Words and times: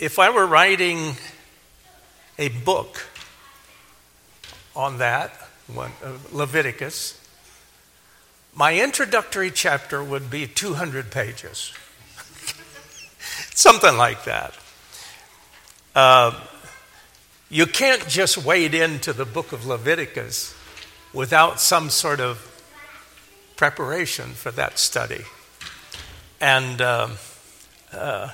if 0.00 0.18
I 0.18 0.30
were 0.30 0.46
writing 0.46 1.14
a 2.38 2.48
book 2.48 3.06
on 4.74 4.96
that, 4.98 5.30
one, 5.66 5.92
uh, 6.02 6.12
Leviticus, 6.32 7.20
my 8.54 8.80
introductory 8.80 9.50
chapter 9.50 10.02
would 10.02 10.30
be 10.30 10.46
200 10.46 11.10
pages. 11.10 11.72
Something 13.54 13.98
like 13.98 14.24
that. 14.24 14.54
Uh, 15.94 16.40
you 17.50 17.66
can't 17.66 18.08
just 18.08 18.38
wade 18.38 18.72
into 18.74 19.12
the 19.12 19.26
book 19.26 19.52
of 19.52 19.66
Leviticus 19.66 20.54
without 21.12 21.60
some 21.60 21.90
sort 21.90 22.20
of 22.20 22.46
preparation 23.56 24.30
for 24.30 24.50
that 24.52 24.78
study. 24.78 25.24
And 26.40 26.80
um, 26.80 27.12
uh, 27.92 28.30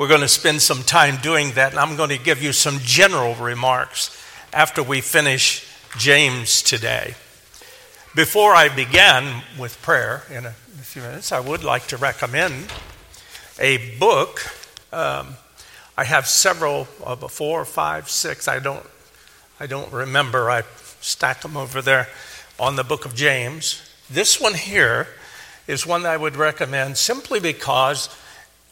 we're 0.00 0.08
going 0.08 0.22
to 0.22 0.28
spend 0.28 0.62
some 0.62 0.82
time 0.82 1.18
doing 1.20 1.50
that, 1.50 1.72
and 1.72 1.78
I'm 1.78 1.94
going 1.94 2.08
to 2.08 2.18
give 2.18 2.42
you 2.42 2.54
some 2.54 2.78
general 2.78 3.34
remarks 3.34 4.18
after 4.50 4.82
we 4.82 5.02
finish 5.02 5.68
James 5.98 6.62
today. 6.62 7.16
Before 8.14 8.54
I 8.54 8.70
begin 8.70 9.42
with 9.58 9.78
prayer 9.82 10.22
in 10.30 10.46
a 10.46 10.52
few 10.52 11.02
minutes, 11.02 11.32
I 11.32 11.40
would 11.40 11.64
like 11.64 11.86
to 11.88 11.98
recommend 11.98 12.72
a 13.58 13.94
book. 13.98 14.40
Um, 14.90 15.34
I 15.98 16.04
have 16.04 16.26
several, 16.26 16.88
uh, 17.04 17.16
four, 17.16 17.66
five, 17.66 18.08
six. 18.08 18.48
I 18.48 18.58
don't, 18.58 18.86
I 19.60 19.66
don't 19.66 19.92
remember. 19.92 20.50
I 20.50 20.62
stack 21.02 21.42
them 21.42 21.58
over 21.58 21.82
there 21.82 22.08
on 22.58 22.76
the 22.76 22.84
book 22.84 23.04
of 23.04 23.14
James. 23.14 23.82
This 24.08 24.40
one 24.40 24.54
here 24.54 25.08
is 25.66 25.86
one 25.86 26.04
that 26.04 26.12
I 26.12 26.16
would 26.16 26.36
recommend 26.36 26.96
simply 26.96 27.38
because, 27.38 28.08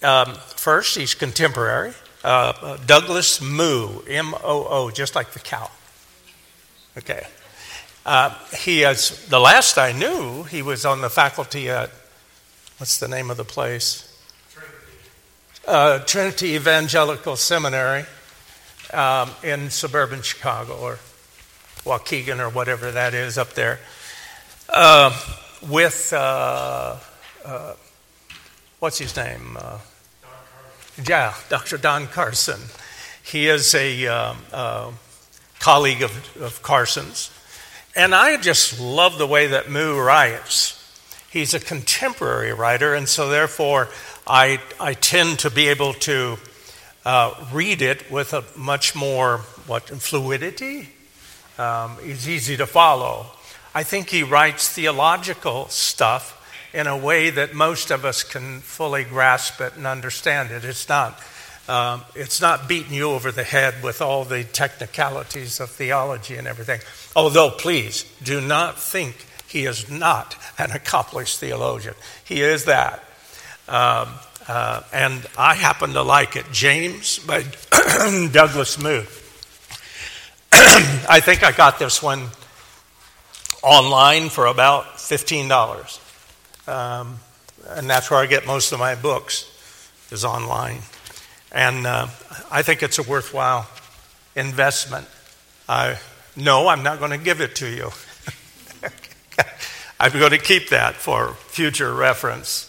um, 0.02 0.34
first, 0.34 0.96
he's 0.96 1.14
contemporary. 1.14 1.92
Uh, 2.24 2.52
uh, 2.60 2.76
Douglas 2.86 3.40
Moo, 3.40 4.00
M 4.08 4.34
O 4.42 4.66
O, 4.68 4.90
just 4.90 5.14
like 5.14 5.30
the 5.32 5.38
cow. 5.38 5.70
Okay. 6.96 7.26
Uh, 8.04 8.34
he 8.56 8.82
is, 8.82 9.26
the 9.26 9.38
last 9.38 9.78
I 9.78 9.92
knew, 9.92 10.44
he 10.44 10.62
was 10.62 10.84
on 10.84 11.00
the 11.00 11.10
faculty 11.10 11.68
at, 11.68 11.90
what's 12.78 12.98
the 12.98 13.08
name 13.08 13.30
of 13.30 13.36
the 13.36 13.44
place? 13.44 14.08
uh, 15.68 15.98
Trinity 16.00 16.54
Evangelical 16.54 17.36
Seminary 17.36 18.06
um, 18.92 19.30
in 19.42 19.70
suburban 19.70 20.22
Chicago 20.22 20.74
or 20.74 20.98
Waukegan 21.84 22.40
or 22.40 22.48
whatever 22.48 22.90
that 22.90 23.14
is 23.14 23.38
up 23.38 23.52
there, 23.52 23.78
uh, 24.70 25.16
with 25.68 26.12
uh, 26.12 26.96
uh 27.44 27.74
what's 28.78 28.98
his 28.98 29.14
name? 29.16 29.58
Uh, 30.98 31.02
yeah, 31.06 31.34
Dr. 31.48 31.78
Don 31.78 32.06
Carson. 32.06 32.60
He 33.22 33.48
is 33.48 33.74
a 33.74 34.06
um, 34.06 34.38
uh, 34.52 34.90
colleague 35.60 36.02
of, 36.02 36.36
of 36.40 36.62
Carson's. 36.62 37.30
And 37.94 38.14
I 38.14 38.36
just 38.36 38.80
love 38.80 39.18
the 39.18 39.26
way 39.26 39.48
that 39.48 39.70
Moo 39.70 39.98
writes. 39.98 40.74
He's 41.30 41.52
a 41.52 41.60
contemporary 41.60 42.52
writer, 42.52 42.94
and 42.94 43.08
so 43.08 43.28
therefore 43.28 43.88
I, 44.26 44.60
I 44.80 44.94
tend 44.94 45.40
to 45.40 45.50
be 45.50 45.68
able 45.68 45.92
to 45.94 46.38
uh, 47.04 47.34
read 47.52 47.82
it 47.82 48.10
with 48.10 48.32
a 48.32 48.44
much 48.56 48.94
more 48.94 49.38
what 49.66 49.88
fluidity. 49.88 50.88
Um, 51.58 51.96
it's 52.02 52.26
easy 52.26 52.56
to 52.56 52.66
follow. 52.66 53.26
I 53.74 53.82
think 53.82 54.10
he 54.10 54.22
writes 54.22 54.68
theological 54.68 55.68
stuff 55.68 56.37
in 56.72 56.86
a 56.86 56.96
way 56.96 57.30
that 57.30 57.54
most 57.54 57.90
of 57.90 58.04
us 58.04 58.22
can 58.22 58.60
fully 58.60 59.04
grasp 59.04 59.60
it 59.60 59.76
and 59.76 59.86
understand 59.86 60.50
it. 60.50 60.64
It's 60.64 60.88
not, 60.88 61.18
um, 61.68 62.02
it's 62.14 62.40
not 62.40 62.68
beating 62.68 62.92
you 62.92 63.10
over 63.10 63.32
the 63.32 63.44
head 63.44 63.82
with 63.82 64.02
all 64.02 64.24
the 64.24 64.44
technicalities 64.44 65.60
of 65.60 65.70
theology 65.70 66.36
and 66.36 66.46
everything. 66.46 66.80
Although, 67.16 67.50
please 67.50 68.04
do 68.22 68.40
not 68.40 68.78
think 68.78 69.26
he 69.46 69.64
is 69.64 69.90
not 69.90 70.36
an 70.58 70.70
accomplished 70.72 71.38
theologian. 71.38 71.94
He 72.24 72.42
is 72.42 72.66
that. 72.66 73.02
Um, 73.66 74.08
uh, 74.46 74.82
and 74.92 75.26
I 75.36 75.54
happen 75.54 75.92
to 75.92 76.02
like 76.02 76.36
it. 76.36 76.46
James 76.52 77.18
by 77.18 77.44
Douglas 78.32 78.78
Moo. 78.78 79.02
I 80.52 81.20
think 81.20 81.42
I 81.42 81.52
got 81.52 81.78
this 81.78 82.02
one 82.02 82.28
online 83.62 84.28
for 84.30 84.46
about 84.46 84.96
$15. 84.96 86.07
Um, 86.68 87.18
and 87.66 87.88
that's 87.88 88.10
where 88.10 88.20
I 88.20 88.26
get 88.26 88.46
most 88.46 88.72
of 88.72 88.78
my 88.78 88.94
books, 88.94 89.44
is 90.10 90.24
online. 90.24 90.80
And 91.50 91.86
uh, 91.86 92.08
I 92.50 92.62
think 92.62 92.82
it's 92.82 92.98
a 92.98 93.02
worthwhile 93.02 93.68
investment. 94.36 95.06
I, 95.68 95.98
no, 96.36 96.68
I'm 96.68 96.82
not 96.82 96.98
going 96.98 97.10
to 97.10 97.18
give 97.18 97.40
it 97.40 97.56
to 97.56 97.68
you. 97.68 97.90
I'm 100.00 100.12
going 100.12 100.30
to 100.30 100.38
keep 100.38 100.68
that 100.68 100.94
for 100.94 101.34
future 101.34 101.92
reference. 101.92 102.66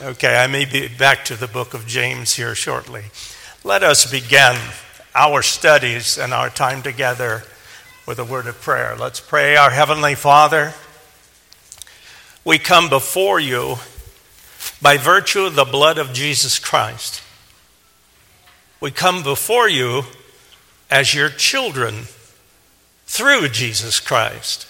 Okay, 0.00 0.36
I 0.36 0.46
may 0.46 0.64
be 0.64 0.88
back 0.88 1.24
to 1.24 1.36
the 1.36 1.48
book 1.48 1.74
of 1.74 1.86
James 1.86 2.34
here 2.34 2.54
shortly. 2.54 3.04
Let 3.64 3.82
us 3.82 4.10
begin 4.10 4.56
our 5.14 5.42
studies 5.42 6.18
and 6.18 6.32
our 6.32 6.50
time 6.50 6.82
together 6.82 7.42
with 8.06 8.18
a 8.18 8.24
word 8.24 8.46
of 8.46 8.60
prayer. 8.60 8.94
Let's 8.96 9.20
pray. 9.20 9.56
Our 9.56 9.70
Heavenly 9.70 10.14
Father, 10.14 10.72
we 12.48 12.58
come 12.58 12.88
before 12.88 13.38
you 13.38 13.76
by 14.80 14.96
virtue 14.96 15.44
of 15.44 15.54
the 15.54 15.66
blood 15.66 15.98
of 15.98 16.14
Jesus 16.14 16.58
Christ. 16.58 17.22
We 18.80 18.90
come 18.90 19.22
before 19.22 19.68
you 19.68 20.04
as 20.90 21.12
your 21.12 21.28
children 21.28 22.04
through 23.04 23.50
Jesus 23.50 24.00
Christ. 24.00 24.66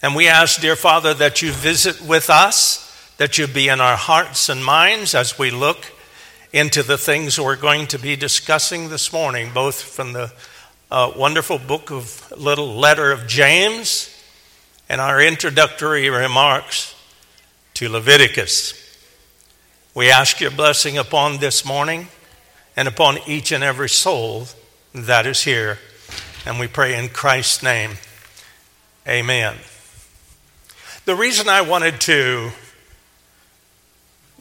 And 0.00 0.14
we 0.14 0.28
ask, 0.28 0.60
dear 0.60 0.76
Father, 0.76 1.14
that 1.14 1.42
you 1.42 1.50
visit 1.50 2.00
with 2.00 2.30
us 2.30 3.12
that 3.16 3.38
you 3.38 3.48
be 3.48 3.66
in 3.66 3.80
our 3.80 3.96
hearts 3.96 4.48
and 4.48 4.64
minds 4.64 5.16
as 5.16 5.36
we 5.36 5.50
look 5.50 5.92
into 6.52 6.84
the 6.84 6.96
things 6.96 7.40
we're 7.40 7.56
going 7.56 7.88
to 7.88 7.98
be 7.98 8.14
discussing 8.14 8.88
this 8.88 9.12
morning, 9.12 9.50
both 9.52 9.82
from 9.82 10.12
the 10.12 10.32
uh, 10.92 11.10
wonderful 11.16 11.58
book 11.58 11.90
of 11.90 12.32
little 12.38 12.76
letter 12.76 13.10
of 13.10 13.26
James 13.26 14.15
and 14.88 15.00
our 15.00 15.20
introductory 15.20 16.08
remarks 16.08 16.94
to 17.74 17.88
Leviticus. 17.88 18.74
We 19.94 20.10
ask 20.10 20.40
your 20.40 20.50
blessing 20.50 20.96
upon 20.96 21.38
this 21.38 21.64
morning 21.64 22.08
and 22.76 22.86
upon 22.86 23.18
each 23.26 23.50
and 23.50 23.64
every 23.64 23.88
soul 23.88 24.46
that 24.94 25.26
is 25.26 25.42
here. 25.42 25.78
And 26.44 26.60
we 26.60 26.68
pray 26.68 26.98
in 26.98 27.08
Christ's 27.08 27.62
name. 27.62 27.92
Amen. 29.08 29.56
The 31.04 31.16
reason 31.16 31.48
I 31.48 31.62
wanted 31.62 32.00
to 32.02 32.50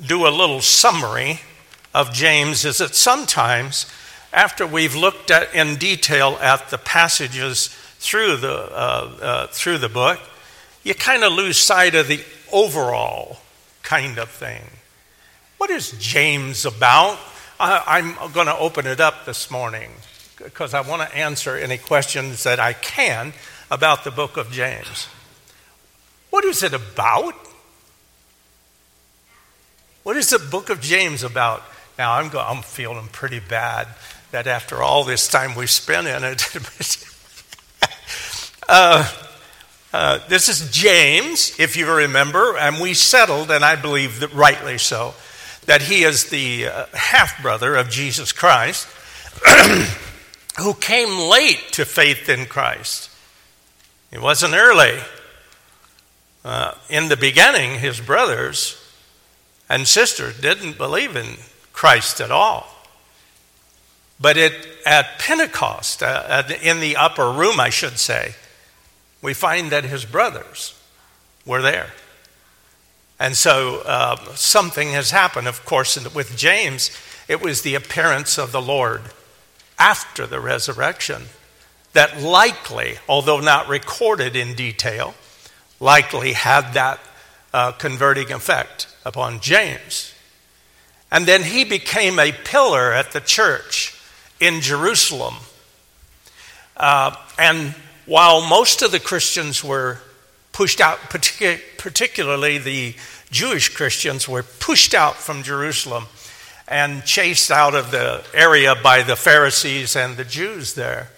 do 0.06 0.28
a 0.28 0.30
little 0.30 0.62
summary 0.62 1.40
of 1.94 2.12
James 2.12 2.66
is 2.66 2.80
that 2.80 2.96
sometimes, 2.96 3.86
after 4.34 4.68
we've 4.68 4.96
looked 4.96 5.32
at 5.32 5.56
in 5.56 5.78
detail 5.78 6.38
at 6.42 6.70
the 6.70 6.78
passages 6.78 7.68
through 8.00 8.38
the, 8.38 8.54
uh, 8.54 9.18
uh, 9.22 9.48
through 9.48 9.78
the 9.78 9.90
book, 9.90 10.20
you 10.86 10.94
kind 10.94 11.24
of 11.24 11.34
lose 11.34 11.58
sight 11.58 11.96
of 11.96 12.08
the 12.08 12.24
overall 12.54 13.40
kind 13.82 14.20
of 14.20 14.30
thing. 14.30 14.62
What 15.58 15.72
is 15.72 15.92
James 16.00 16.64
about? 16.64 17.18
I, 17.60 17.84
I'm 17.88 18.32
going 18.32 18.46
to 18.46 18.58
open 18.58 18.86
it 18.86 19.02
up 19.02 19.26
this 19.26 19.50
morning 19.50 19.90
because 20.38 20.76
I 20.76 20.82
want 20.82 21.02
to 21.02 21.18
answer 21.18 21.56
any 21.56 21.80
questions 21.80 22.44
that 22.44 22.60
I 22.60 22.74
can 22.74 23.34
about 23.72 24.04
the 24.04 24.12
book 24.12 24.38
of 24.38 24.52
James. 24.52 25.08
What 26.30 26.46
is 26.46 26.62
it 26.62 26.74
about? 26.74 27.34
What 30.04 30.18
is 30.18 30.30
the 30.30 30.40
book 30.40 30.70
of 30.70 30.82
James 30.82 31.24
about? 31.24 31.64
Now, 31.98 32.14
I'm, 32.14 32.30
go- 32.30 32.42
I'm 32.42 32.62
feeling 32.62 33.08
pretty 33.12 33.40
bad 33.40 33.88
that 34.30 34.46
after 34.46 34.84
all 34.84 35.04
this 35.04 35.28
time 35.28 35.56
we've 35.56 35.72
spent 35.72 36.06
in 36.06 36.24
it, 36.24 36.48
uh, 38.70 39.12
uh, 39.96 40.20
this 40.28 40.50
is 40.50 40.70
James, 40.72 41.58
if 41.58 41.78
you 41.78 41.90
remember, 41.90 42.58
and 42.58 42.82
we 42.82 42.94
settled, 42.94 43.50
and 43.50 43.64
I 43.64 43.78
believe 43.78 44.20
that 44.20 44.34
rightly 44.34 44.78
so, 44.78 45.14
that 45.68 45.84
he 45.84 46.04
is 46.04 46.26
the 46.26 46.68
uh, 46.68 46.86
half 46.94 47.42
brother 47.42 47.78
of 47.78 47.90
Jesus 47.90 48.34
Christ 48.34 48.90
who 50.60 50.74
came 50.74 51.30
late 51.30 51.64
to 51.72 51.86
faith 51.86 52.28
in 52.28 52.46
Christ. 52.46 53.10
He 54.12 54.18
wasn't 54.18 54.54
early. 54.54 55.00
Uh, 56.44 56.74
in 56.90 57.08
the 57.08 57.16
beginning, 57.16 57.80
his 57.80 58.02
brothers 58.02 58.78
and 59.70 59.88
sister 59.88 60.34
didn't 60.34 60.78
believe 60.78 61.16
in 61.16 61.38
Christ 61.72 62.20
at 62.20 62.32
all. 62.32 62.68
But 64.20 64.36
it, 64.36 64.54
at 64.86 65.20
Pentecost, 65.20 66.04
uh, 66.04 66.44
in 66.62 66.82
the 66.82 66.98
upper 66.98 67.32
room, 67.32 67.62
I 67.62 67.70
should 67.70 67.98
say, 67.98 68.36
we 69.26 69.34
find 69.34 69.72
that 69.72 69.84
his 69.84 70.06
brothers 70.06 70.80
were 71.48 71.62
there. 71.62 71.90
And 73.20 73.36
so 73.36 73.82
uh, 73.84 74.18
something 74.36 74.92
has 74.92 75.10
happened, 75.10 75.48
of 75.48 75.66
course, 75.66 75.98
with 76.14 76.38
James. 76.38 76.92
It 77.28 77.42
was 77.42 77.64
the 77.64 77.74
appearance 77.74 78.38
of 78.38 78.52
the 78.52 78.62
Lord 78.62 79.02
after 79.80 80.28
the 80.28 80.40
resurrection 80.40 81.24
that 81.94 82.22
likely, 82.22 82.98
although 83.10 83.40
not 83.40 83.68
recorded 83.68 84.36
in 84.36 84.54
detail, 84.54 85.16
likely 85.80 86.34
had 86.34 86.74
that 86.74 87.00
uh, 87.52 87.72
converting 87.72 88.32
effect 88.32 88.88
upon 89.06 89.40
James. 89.40 90.14
And 91.12 91.26
then 91.26 91.42
he 91.42 91.64
became 91.64 92.20
a 92.20 92.32
pillar 92.32 92.94
at 92.94 93.12
the 93.12 93.22
church 93.22 94.00
in 94.40 94.62
Jerusalem. 94.62 95.36
Uh, 96.78 97.16
and 97.40 97.74
while 98.06 98.42
most 98.48 98.82
of 98.82 98.92
the 98.92 99.00
Christians 99.00 99.64
were 99.64 100.00
pushed 100.52 100.80
out, 100.80 101.00
particularly 101.10 102.58
the 102.58 102.96
Jewish 103.32 103.70
Christians 103.70 104.28
were 104.30 104.44
pushed 104.44 104.94
out 104.94 105.16
from 105.16 105.44
Jerusalem 105.44 106.06
and 106.68 107.04
chased 107.04 107.52
out 107.52 107.76
of 107.76 107.92
the 107.92 108.24
area 108.34 108.76
by 108.76 109.04
the 109.04 109.16
Pharisees 109.16 109.96
and 109.96 110.18
the 110.18 110.24
Jews 110.24 110.74
there. 110.74 111.10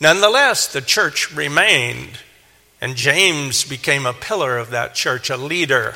Nonetheless, 0.00 0.66
the 0.72 0.80
church 0.80 1.34
remained, 1.34 2.18
and 2.80 2.96
James 2.96 3.64
became 3.64 4.06
a 4.06 4.12
pillar 4.12 4.58
of 4.58 4.70
that 4.70 4.94
church, 4.94 5.30
a 5.30 5.36
leader. 5.36 5.94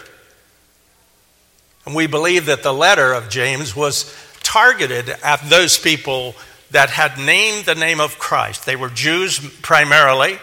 And 1.84 1.94
we 1.94 2.06
believe 2.06 2.46
that 2.46 2.62
the 2.62 2.72
letter 2.72 3.12
of 3.12 3.28
James 3.28 3.76
was 3.76 4.14
targeted 4.42 5.10
at 5.22 5.42
those 5.50 5.76
people 5.76 6.34
that 6.70 6.90
had 6.90 7.18
named 7.18 7.64
the 7.64 7.74
name 7.74 8.00
of 8.00 8.18
Christ. 8.18 8.66
They 8.66 8.76
were 8.76 8.90
Jews 8.90 9.38
primarily, 9.62 10.38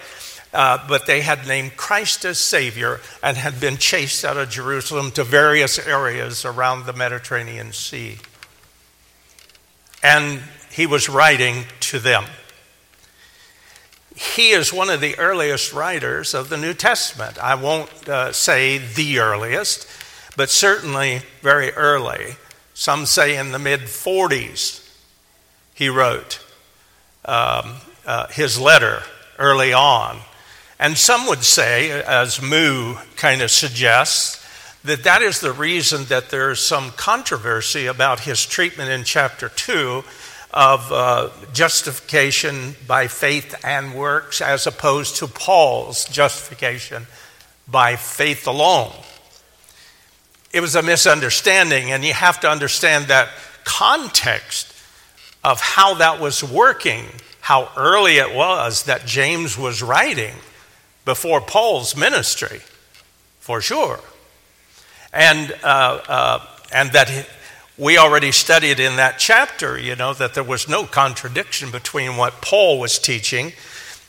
uh, 0.53 0.79
but 0.87 1.05
they 1.05 1.21
had 1.21 1.47
named 1.47 1.77
Christ 1.77 2.25
as 2.25 2.39
Savior 2.39 2.99
and 3.21 3.37
had 3.37 3.59
been 3.59 3.77
chased 3.77 4.25
out 4.25 4.37
of 4.37 4.49
Jerusalem 4.49 5.11
to 5.11 5.23
various 5.23 5.77
areas 5.77 6.45
around 6.45 6.85
the 6.85 6.93
Mediterranean 6.93 7.73
Sea. 7.73 8.17
And 10.01 10.41
he 10.71 10.85
was 10.85 11.09
writing 11.09 11.65
to 11.81 11.99
them. 11.99 12.25
He 14.15 14.51
is 14.51 14.71
one 14.71 14.89
of 14.89 15.01
the 15.01 15.17
earliest 15.17 15.73
writers 15.73 16.33
of 16.33 16.49
the 16.49 16.57
New 16.57 16.73
Testament. 16.73 17.37
I 17.37 17.55
won't 17.55 18.07
uh, 18.07 18.31
say 18.31 18.77
the 18.77 19.19
earliest, 19.19 19.87
but 20.37 20.49
certainly 20.49 21.21
very 21.41 21.71
early. 21.71 22.37
Some 22.73 23.05
say 23.05 23.37
in 23.37 23.51
the 23.51 23.59
mid 23.59 23.81
40s 23.81 24.84
he 25.75 25.89
wrote 25.89 26.39
um, 27.25 27.75
uh, 28.07 28.27
his 28.27 28.59
letter 28.59 29.03
early 29.37 29.73
on. 29.73 30.17
And 30.79 30.97
some 30.97 31.27
would 31.27 31.43
say, 31.43 31.91
as 32.01 32.41
Moo 32.41 32.95
kind 33.15 33.41
of 33.41 33.51
suggests, 33.51 34.43
that 34.83 35.03
that 35.03 35.21
is 35.21 35.41
the 35.41 35.51
reason 35.51 36.05
that 36.05 36.29
there's 36.29 36.63
some 36.63 36.91
controversy 36.91 37.87
about 37.87 38.21
his 38.21 38.45
treatment 38.45 38.89
in 38.89 39.03
chapter 39.03 39.49
2 39.49 40.03
of 40.53 40.91
uh, 40.91 41.29
justification 41.53 42.75
by 42.87 43.07
faith 43.07 43.55
and 43.63 43.93
works 43.95 44.41
as 44.41 44.67
opposed 44.67 45.17
to 45.17 45.27
Paul's 45.27 46.05
justification 46.05 47.07
by 47.67 47.95
faith 47.95 48.47
alone. 48.47 48.93
It 50.53 50.61
was 50.61 50.75
a 50.75 50.83
misunderstanding, 50.83 51.91
and 51.91 52.05
you 52.05 52.13
have 52.13 52.39
to 52.41 52.49
understand 52.49 53.07
that 53.07 53.29
context 53.65 54.74
of 55.45 55.61
how 55.61 55.93
that 55.93 56.19
was 56.19 56.43
working, 56.43 57.05
how 57.39 57.71
early 57.77 58.17
it 58.17 58.33
was 58.33 58.85
that 58.85 59.05
James 59.05 59.55
was 59.55 59.83
writing 59.83 60.33
before 61.05 61.39
Paul's 61.39 61.95
ministry, 61.95 62.61
for 63.39 63.61
sure. 63.61 63.99
And, 65.13 65.53
uh, 65.63 66.01
uh, 66.07 66.45
and 66.73 66.91
that 66.93 67.29
we 67.77 67.99
already 67.99 68.31
studied 68.31 68.79
in 68.79 68.95
that 68.95 69.19
chapter, 69.19 69.77
you 69.77 69.95
know, 69.95 70.15
that 70.15 70.33
there 70.33 70.43
was 70.43 70.67
no 70.67 70.83
contradiction 70.85 71.69
between 71.69 72.17
what 72.17 72.41
Paul 72.41 72.79
was 72.79 72.97
teaching 72.97 73.53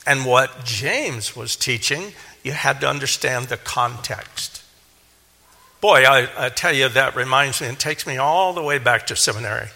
and 0.06 0.24
what 0.24 0.64
James 0.64 1.36
was 1.36 1.54
teaching. 1.54 2.14
You 2.44 2.52
had 2.52 2.80
to 2.80 2.88
understand 2.88 3.48
the 3.48 3.58
context. 3.58 4.62
Boy, 5.82 6.04
I, 6.04 6.46
I 6.46 6.48
tell 6.48 6.72
you, 6.72 6.88
that 6.88 7.14
reminds 7.14 7.60
me, 7.60 7.66
it 7.66 7.78
takes 7.78 8.06
me 8.06 8.16
all 8.16 8.54
the 8.54 8.62
way 8.62 8.78
back 8.78 9.06
to 9.08 9.16
seminary 9.16 9.68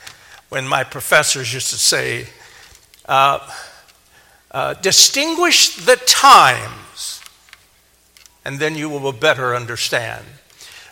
when 0.50 0.68
my 0.68 0.84
professors 0.84 1.54
used 1.54 1.70
to 1.70 1.78
say, 1.78 2.26
uh, 3.06 3.38
uh, 4.50 4.74
distinguish 4.74 5.76
the 5.76 5.96
times, 5.96 7.22
and 8.44 8.58
then 8.58 8.74
you 8.74 8.88
will 8.88 9.12
better 9.12 9.54
understand. 9.54 10.24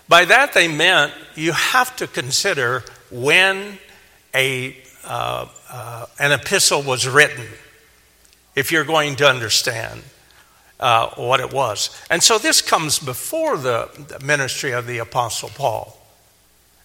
By 0.09 0.25
that, 0.25 0.55
they 0.55 0.69
meant 0.69 1.13
you 1.35 1.53
have 1.53 1.95
to 1.97 2.07
consider 2.07 2.85
when 3.11 3.79
a, 4.35 4.77
uh, 5.05 5.47
uh, 5.69 6.07
an 6.19 6.33
epistle 6.33 6.83
was 6.83 7.07
written 7.07 7.45
if 8.55 8.71
you're 8.73 8.85
going 8.85 9.17
to 9.17 9.29
understand 9.29 10.03
uh, 10.81 11.09
what 11.17 11.41
it 11.41 11.53
was. 11.53 12.01
And 12.11 12.23
so 12.23 12.39
this 12.39 12.63
comes 12.63 12.99
before 13.01 13.57
the, 13.57 13.89
the 14.09 14.25
ministry 14.25 14.71
of 14.71 14.87
the 14.87 14.99
Apostle 14.99 15.51
Paul. 15.51 15.98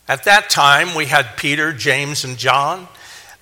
At 0.08 0.26
that 0.26 0.50
time, 0.50 0.96
we 0.96 1.06
had 1.06 1.38
Peter, 1.38 1.74
James, 1.74 2.24
and 2.24 2.38
John. 2.38 2.88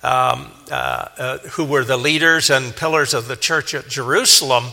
Um, 0.04 0.50
uh, 0.68 1.08
uh, 1.16 1.38
who 1.50 1.64
were 1.64 1.84
the 1.84 1.96
leaders 1.96 2.50
and 2.50 2.74
pillars 2.74 3.14
of 3.14 3.28
the 3.28 3.36
church 3.36 3.72
at 3.72 3.86
Jerusalem. 3.86 4.64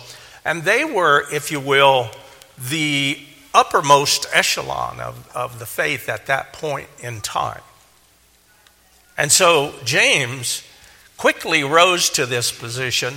And 0.44 0.64
they 0.64 0.84
were, 0.84 1.28
if 1.32 1.52
you 1.52 1.60
will, 1.60 2.10
the 2.58 3.20
uppermost 3.54 4.26
echelon 4.34 5.00
of, 5.00 5.30
of 5.36 5.60
the 5.60 5.68
faith 5.68 6.10
at 6.10 6.26
that 6.26 6.54
point 6.54 6.88
in 7.00 7.22
time. 7.22 7.62
And 9.20 9.32
so 9.32 9.76
James 9.86 10.64
quickly 11.18 11.64
rose 11.64 12.10
to 12.12 12.26
this 12.26 12.52
position 12.52 13.16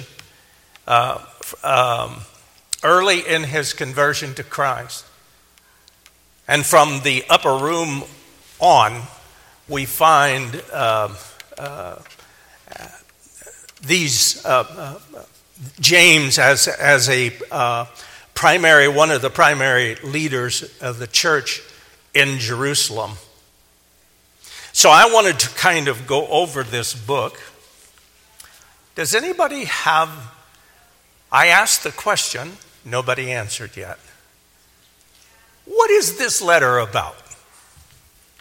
uh, 0.87 1.25
um, 1.63 2.23
early 2.83 3.21
in 3.21 3.45
his 3.45 3.73
conversion 3.73 4.35
to 4.35 4.43
Christ. 4.43 5.07
And 6.47 6.67
from 6.67 7.01
the 7.05 7.25
upper 7.31 7.57
room 7.57 8.03
on, 8.63 9.03
we 9.69 9.85
find 9.85 10.63
uh, 10.73 11.15
uh, 11.59 11.97
these 13.85 14.45
uh, 14.47 14.65
uh, 15.15 15.25
James 15.81 16.39
as, 16.39 16.69
as 16.69 17.09
a 17.09 17.33
uh, 17.51 17.87
primary, 18.35 18.89
one 18.89 19.11
of 19.11 19.21
the 19.21 19.31
primary 19.31 19.97
leaders 19.97 20.63
of 20.81 20.99
the 20.99 21.07
church 21.07 21.61
in 22.15 22.39
Jerusalem. 22.39 23.13
So 24.73 24.91
I 24.91 25.11
wanted 25.13 25.39
to 25.41 25.49
kind 25.51 25.89
of 25.89 26.07
go 26.07 26.27
over 26.29 26.63
this 26.63 26.95
book. 26.95 27.39
Does 28.95 29.15
anybody 29.15 29.65
have? 29.65 30.11
I 31.31 31.49
asked 31.49 31.83
the 31.83 31.93
question, 31.93 32.53
nobody 32.85 33.33
answered 33.33 33.77
yet. 33.77 33.99
What 35.65 35.91
is 35.91 36.19
this 36.19 36.41
letter 36.43 36.79
about? 36.79 37.22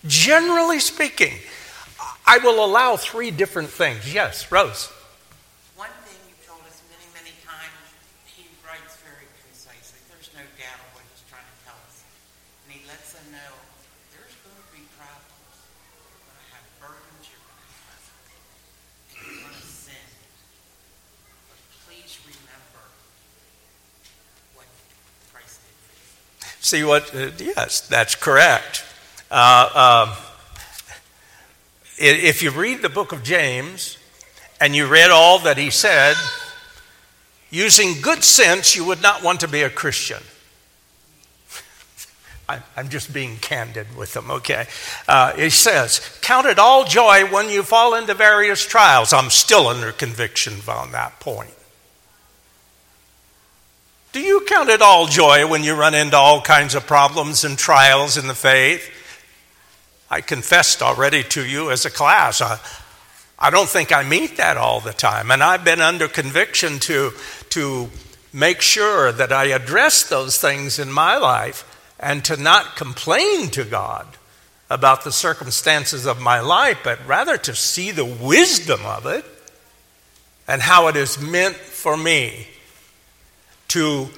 Generally 0.08 0.79
speaking, 0.79 1.34
I 2.25 2.39
will 2.39 2.63
allow 2.65 2.98
three 2.98 3.29
different 3.29 3.70
things. 3.70 4.12
Yes, 4.12 4.51
Rose. 4.51 4.89
One 5.77 5.93
thing 6.05 6.17
you've 6.25 6.41
told 6.41 6.62
us 6.65 6.81
many, 6.89 7.05
many 7.13 7.34
times, 7.46 7.70
he 8.25 8.50
writes 8.65 8.98
very 9.05 9.29
concisely. 9.46 10.01
There's 10.10 10.34
no 10.34 10.41
doubt 10.58 10.79
of 10.81 10.89
what 10.98 11.05
he's 11.13 11.22
trying 11.29 11.46
to 11.46 11.58
tell 11.70 11.77
us. 11.86 12.01
And 12.65 12.74
he 12.74 12.81
lets 12.89 13.13
them 13.13 13.29
know 13.29 13.51
there's 14.10 14.34
going 14.41 14.58
to 14.58 14.70
be 14.74 14.81
problems. 14.98 15.53
You're 16.10 16.25
going 16.25 16.41
to 16.41 16.50
have 16.50 16.65
burdens. 16.81 17.24
You're 17.29 17.46
going 17.46 17.62
to 17.62 17.70
have 17.86 18.01
and 18.01 19.22
you're 19.22 19.41
going 19.46 19.53
to 19.53 19.70
sin. 19.70 20.08
But 21.46 21.62
please 21.86 22.17
remember 22.25 22.81
what 24.58 24.65
Christ 25.29 25.62
did 25.62 25.77
for 25.77 25.93
you. 25.93 26.10
See 26.58 26.81
what? 26.89 27.05
Uh, 27.13 27.38
yes, 27.38 27.86
that's 27.86 28.17
correct. 28.17 28.89
Uh, 29.32 30.10
um, 30.10 30.16
if 31.98 32.44
you 32.44 32.52
read 32.52 32.82
the 32.82 32.90
book 32.90 33.14
of 33.14 33.24
James 33.24 33.98
and 34.60 34.76
you 34.76 34.88
read 34.88 35.10
all 35.10 35.40
that 35.40 35.58
he 35.58 35.70
said, 35.70 36.16
using 37.50 38.02
good 38.02 38.26
sense, 38.26 38.76
you 38.76 38.84
would 38.84 39.02
not 39.02 39.24
want 39.24 39.40
to 39.40 39.48
be 39.48 39.62
a 39.62 39.70
Christian. 39.70 40.22
I'm 42.76 42.90
just 42.90 43.14
being 43.14 43.38
candid 43.38 43.96
with 43.96 44.14
them, 44.14 44.30
okay? 44.30 44.68
Uh, 45.08 45.32
he 45.34 45.50
says, 45.50 46.02
Count 46.22 46.46
it 46.46 46.60
all 46.60 46.84
joy 46.84 47.24
when 47.32 47.50
you 47.50 47.64
fall 47.64 47.96
into 47.96 48.14
various 48.14 48.66
trials. 48.66 49.14
I'm 49.14 49.30
still 49.30 49.68
under 49.68 49.94
conviction 49.94 50.56
on 50.68 50.92
that 50.92 51.22
point. 51.22 51.54
Do 54.12 54.20
you 54.20 54.46
count 54.46 54.68
it 54.68 54.82
all 54.82 55.08
joy 55.08 55.48
when 55.48 55.64
you 55.64 55.76
run 55.76 55.96
into 55.96 56.18
all 56.18 56.42
kinds 56.42 56.76
of 56.76 56.86
problems 56.86 57.46
and 57.46 57.58
trials 57.58 58.18
in 58.18 58.28
the 58.28 58.36
faith? 58.36 58.90
I 60.12 60.20
confessed 60.20 60.82
already 60.82 61.24
to 61.24 61.46
you 61.46 61.72
as 61.72 61.86
a 61.86 61.89
class. 61.89 62.41
I, 62.41 62.60
I 63.39 63.50
don't 63.50 63.70
think 63.70 63.94
I 63.94 64.03
meet 64.03 64.36
that 64.38 64.58
all 64.58 64.82
the 64.82 64.91
time. 64.91 65.32
And 65.32 65.41
I've 65.41 65.63
been 65.63 65.80
under 65.80 66.10
conviction 66.10 66.80
to, 66.80 67.13
to 67.51 67.89
make 68.34 68.60
sure 68.60 69.13
that 69.13 69.32
I 69.32 69.46
address 69.46 70.03
those 70.03 70.38
things 70.38 70.80
in 70.80 70.91
my 70.91 71.15
life 71.15 71.65
and 71.98 72.25
to 72.25 72.36
not 72.36 72.75
complain 72.75 73.51
to 73.51 73.63
God 73.63 74.06
about 74.70 75.06
the 75.06 75.13
circumstances 75.13 76.06
of 76.06 76.20
my 76.20 76.41
life, 76.41 76.80
but 76.84 77.00
rather 77.08 77.38
to 77.38 77.56
see 77.56 77.91
the 77.91 78.03
wisdom 78.03 78.86
of 78.86 79.06
it 79.06 79.24
and 80.46 80.62
how 80.62 80.89
it 80.89 80.98
is 80.98 81.22
meant 81.22 81.56
for 81.56 81.96
me 81.96 82.48
to 83.70 84.10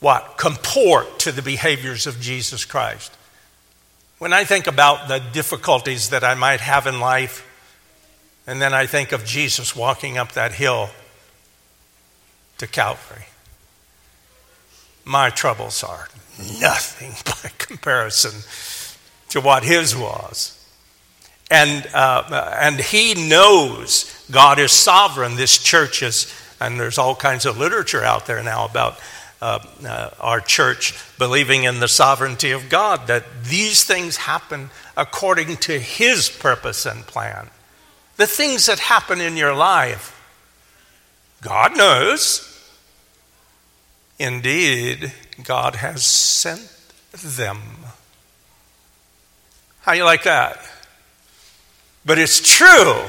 what? 0.00 0.36
Comport 0.36 1.20
to 1.20 1.32
the 1.32 1.40
behaviors 1.40 2.06
of 2.06 2.20
Jesus 2.20 2.66
Christ. 2.66 3.16
When 4.24 4.32
I 4.32 4.44
think 4.44 4.66
about 4.66 5.06
the 5.06 5.18
difficulties 5.18 6.08
that 6.08 6.24
I 6.24 6.32
might 6.32 6.60
have 6.60 6.86
in 6.86 6.98
life, 6.98 7.46
and 8.46 8.58
then 8.58 8.72
I 8.72 8.86
think 8.86 9.12
of 9.12 9.26
Jesus 9.26 9.76
walking 9.76 10.16
up 10.16 10.32
that 10.32 10.52
hill 10.52 10.88
to 12.56 12.66
Calvary, 12.66 13.26
my 15.04 15.28
troubles 15.28 15.84
are 15.84 16.08
nothing 16.58 17.10
by 17.26 17.50
comparison 17.58 18.40
to 19.28 19.42
what 19.42 19.62
his 19.62 19.94
was. 19.94 20.58
And, 21.50 21.86
uh, 21.92 22.56
and 22.58 22.80
he 22.80 23.28
knows 23.28 24.26
God 24.30 24.58
is 24.58 24.72
sovereign. 24.72 25.36
This 25.36 25.58
church 25.58 26.02
is, 26.02 26.32
and 26.62 26.80
there's 26.80 26.96
all 26.96 27.14
kinds 27.14 27.44
of 27.44 27.58
literature 27.58 28.02
out 28.02 28.24
there 28.24 28.42
now 28.42 28.64
about 28.64 28.98
uh, 29.40 29.58
uh, 29.86 30.10
our 30.20 30.40
church 30.40 30.94
believing 31.18 31.64
in 31.64 31.80
the 31.80 31.88
sovereignty 31.88 32.50
of 32.50 32.68
God, 32.68 33.06
that 33.06 33.24
these 33.44 33.84
things 33.84 34.16
happen 34.16 34.70
according 34.96 35.56
to 35.58 35.78
his 35.78 36.28
purpose 36.28 36.86
and 36.86 37.06
plan. 37.06 37.50
The 38.16 38.26
things 38.26 38.66
that 38.66 38.78
happen 38.78 39.20
in 39.20 39.36
your 39.36 39.54
life, 39.54 40.10
God 41.42 41.76
knows. 41.76 42.50
Indeed, 44.18 45.12
God 45.42 45.76
has 45.76 46.06
sent 46.06 46.70
them. 47.12 47.58
How 49.80 49.92
you 49.92 50.04
like 50.04 50.22
that? 50.22 50.58
But 52.06 52.18
it's 52.18 52.40
true. 52.40 53.08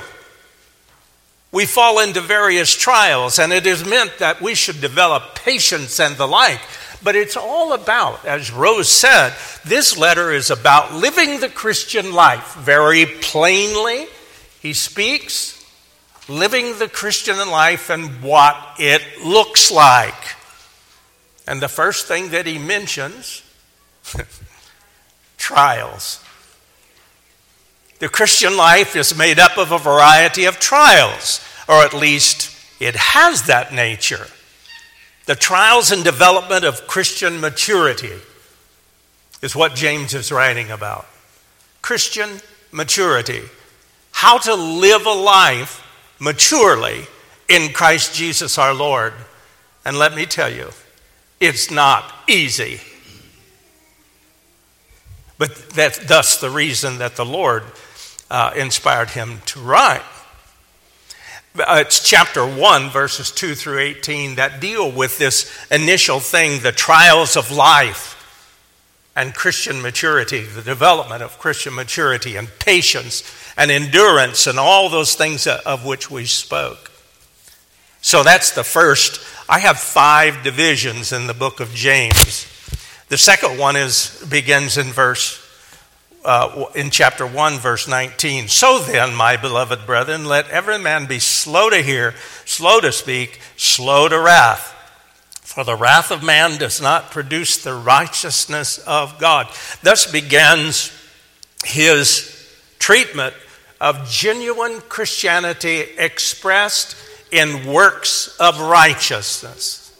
We 1.56 1.66
fall 1.66 2.00
into 2.00 2.20
various 2.20 2.76
trials, 2.76 3.40
and 3.40 3.54
it 3.54 3.66
is 3.66 3.86
meant 3.86 4.18
that 4.18 4.42
we 4.42 4.56
should 4.56 4.82
develop 4.82 5.36
patience 5.36 6.02
and 6.02 6.18
the 6.18 6.28
like. 6.28 6.60
But 7.02 7.16
it's 7.16 7.38
all 7.38 7.72
about, 7.72 8.26
as 8.26 8.52
Rose 8.52 8.90
said, 8.90 9.34
this 9.64 9.98
letter 9.98 10.34
is 10.34 10.52
about 10.52 10.94
living 10.94 11.40
the 11.40 11.48
Christian 11.48 12.12
life 12.12 12.56
very 12.56 13.06
plainly. 13.06 14.08
He 14.60 14.74
speaks 14.74 15.66
living 16.28 16.78
the 16.78 16.90
Christian 16.90 17.38
life 17.38 17.90
and 17.90 18.22
what 18.22 18.58
it 18.78 19.02
looks 19.24 19.72
like. 19.72 20.36
And 21.48 21.62
the 21.62 21.70
first 21.70 22.06
thing 22.06 22.32
that 22.32 22.46
he 22.46 22.58
mentions 22.58 23.44
trials. 25.38 26.22
The 28.00 28.10
Christian 28.10 28.58
life 28.58 28.96
is 28.96 29.18
made 29.18 29.40
up 29.40 29.58
of 29.58 29.72
a 29.72 29.80
variety 29.80 30.46
of 30.46 30.60
trials, 30.60 31.40
or 31.68 31.76
at 31.76 31.94
least 31.94 32.56
it 32.80 32.96
has 32.96 33.44
that 33.44 33.74
nature. 33.74 34.28
The 35.26 35.36
trials 35.36 35.92
and 35.92 36.04
development 36.04 36.66
of 36.66 36.88
Christian 36.88 37.40
maturity 37.40 38.14
is 39.42 39.56
what 39.56 39.76
James 39.76 40.14
is 40.14 40.32
writing 40.32 40.72
about. 40.72 41.08
Christian 41.82 42.30
maturity. 42.72 43.42
How 44.12 44.38
to 44.40 44.56
live 44.56 45.06
a 45.06 45.14
life 45.14 45.82
maturely 46.20 47.06
in 47.48 47.72
Christ 47.74 48.14
Jesus 48.14 48.58
our 48.58 48.74
Lord. 48.74 49.14
And 49.86 49.98
let 49.98 50.16
me 50.16 50.26
tell 50.26 50.52
you, 50.52 50.70
it's 51.40 51.72
not 51.72 52.12
easy. 52.28 52.82
But 55.38 55.70
that's 55.70 56.00
thus 56.06 56.40
the 56.40 56.50
reason 56.50 56.98
that 57.00 57.16
the 57.16 57.26
Lord 57.26 57.64
uh, 58.30 58.52
inspired 58.56 59.12
him 59.12 59.42
to 59.46 59.60
write. 59.60 60.04
Uh, 61.58 61.78
it's 61.80 62.08
chapter 62.08 62.46
1, 62.46 62.90
verses 62.90 63.32
2 63.32 63.56
through 63.56 63.80
18, 63.80 64.36
that 64.36 64.60
deal 64.60 64.92
with 64.92 65.18
this 65.18 65.50
initial 65.72 66.20
thing 66.20 66.62
the 66.62 66.72
trials 66.72 67.38
of 67.38 67.50
life 67.50 68.12
and 69.16 69.34
Christian 69.34 69.82
maturity, 69.82 70.42
the 70.42 70.62
development 70.62 71.24
of 71.24 71.40
Christian 71.40 71.74
maturity 71.74 72.36
and 72.36 72.50
patience 72.60 73.24
and 73.56 73.72
endurance 73.72 74.48
and 74.48 74.60
all 74.60 74.90
those 74.90 75.16
things 75.16 75.48
of 75.48 75.86
which 75.86 76.12
we 76.12 76.26
spoke. 76.26 76.92
So 78.02 78.22
that's 78.22 78.52
the 78.52 78.64
first. 78.64 79.22
I 79.48 79.60
have 79.60 79.80
five 79.80 80.44
divisions 80.44 81.14
in 81.14 81.28
the 81.28 81.34
book 81.34 81.62
of 81.62 81.74
James. 81.74 82.52
The 83.08 83.18
second 83.18 83.58
one 83.58 83.76
is 83.76 84.26
begins 84.30 84.78
in 84.78 84.88
verse 84.88 85.45
uh, 86.26 86.66
in 86.76 86.90
chapter 86.90 87.26
1, 87.26 87.60
verse 87.60 87.88
19. 87.88 88.48
So 88.48 88.80
then, 88.80 89.14
my 89.14 89.38
beloved 89.38 89.86
brethren, 89.86 90.26
let 90.26 90.50
every 90.50 90.80
man 90.80 91.06
be 91.06 91.20
slow 91.20 91.70
to 91.70 91.82
hear, 91.82 92.16
slow 92.46 92.80
to 92.82 92.92
speak, 92.92 93.40
slow 93.56 94.10
to 94.10 94.20
wrath. 94.20 94.74
For 95.42 95.64
the 95.64 95.76
wrath 95.76 96.12
of 96.12 96.24
man 96.24 96.58
does 96.58 96.82
not 96.82 97.12
produce 97.12 97.64
the 97.64 97.76
righteousness 97.76 98.80
of 98.80 99.20
God. 99.20 99.48
Thus 99.84 100.12
begins 100.12 100.92
his 101.64 102.52
treatment 102.80 103.36
of 103.80 104.10
genuine 104.10 104.82
Christianity 104.90 105.82
expressed 105.98 106.98
in 107.32 107.72
works 107.72 108.36
of 108.40 108.60
righteousness. 108.60 109.94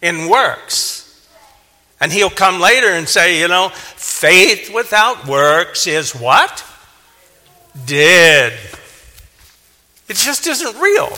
In 0.00 0.28
works. 0.28 1.05
And 2.00 2.12
he'll 2.12 2.30
come 2.30 2.60
later 2.60 2.88
and 2.88 3.08
say, 3.08 3.40
you 3.40 3.48
know, 3.48 3.70
faith 3.70 4.72
without 4.74 5.26
works 5.26 5.86
is 5.86 6.14
what? 6.14 6.64
Dead. 7.86 8.52
It 10.08 10.16
just 10.16 10.46
isn't 10.46 10.78
real. 10.78 11.16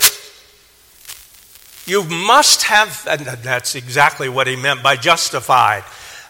You 1.86 2.04
must 2.04 2.64
have, 2.64 3.06
and 3.10 3.20
that's 3.20 3.74
exactly 3.74 4.28
what 4.28 4.46
he 4.46 4.56
meant 4.56 4.82
by 4.82 4.96
justified. 4.96 5.84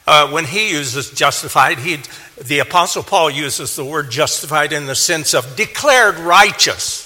Uh, 0.07 0.31
when 0.31 0.45
he 0.45 0.71
uses 0.71 1.11
justified, 1.11 1.78
he, 1.78 1.99
the 2.43 2.61
Apostle 2.61 3.02
Paul 3.02 3.31
uses 3.31 3.76
the 3.76 3.85
word 3.85 4.11
justified 4.11 4.73
in 4.73 4.87
the 4.87 4.95
sense 4.95 5.35
of 5.35 5.57
declared 5.57 6.19
righteous 6.19 7.05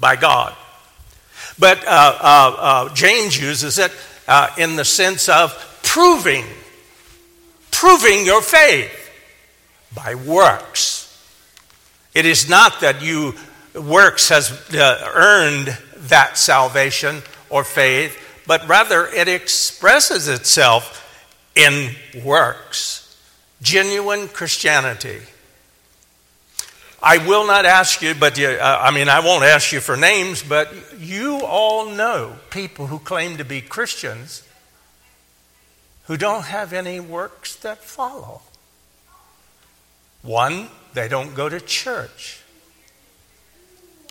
by 0.00 0.16
God. 0.16 0.56
But 1.58 1.86
uh, 1.86 1.90
uh, 1.90 2.56
uh 2.58 2.94
James 2.94 3.40
uses 3.40 3.78
it 3.78 3.92
uh, 4.26 4.48
in 4.58 4.76
the 4.76 4.84
sense 4.84 5.28
of 5.28 5.52
proving, 5.82 6.44
proving 7.70 8.24
your 8.24 8.42
faith 8.42 9.10
by 9.94 10.14
works. 10.14 11.04
It 12.14 12.26
is 12.26 12.48
not 12.48 12.80
that 12.80 13.02
you 13.02 13.34
works 13.74 14.28
has 14.28 14.50
uh, 14.74 15.12
earned 15.14 15.76
that 16.08 16.38
salvation 16.38 17.22
or 17.50 17.64
faith, 17.64 18.16
but 18.46 18.66
rather 18.68 19.06
it 19.06 19.28
expresses 19.28 20.28
itself 20.28 21.04
in 21.54 21.94
works. 22.24 23.04
Genuine 23.60 24.28
Christianity. 24.28 25.18
I 27.02 27.18
will 27.18 27.46
not 27.46 27.64
ask 27.64 28.02
you, 28.02 28.14
but 28.14 28.38
you, 28.38 28.48
uh, 28.48 28.78
I 28.80 28.90
mean, 28.90 29.08
I 29.08 29.20
won't 29.20 29.44
ask 29.44 29.72
you 29.72 29.80
for 29.80 29.96
names, 29.96 30.42
but 30.42 30.72
you 30.98 31.44
all 31.44 31.90
know 31.90 32.36
people 32.50 32.88
who 32.88 32.98
claim 32.98 33.36
to 33.36 33.44
be 33.44 33.60
Christians 33.60 34.47
who 36.08 36.16
don't 36.16 36.46
have 36.46 36.72
any 36.72 36.98
works 36.98 37.54
that 37.56 37.84
follow. 37.84 38.40
One, 40.22 40.68
they 40.94 41.06
don't 41.06 41.34
go 41.34 41.50
to 41.50 41.60
church. 41.60 42.40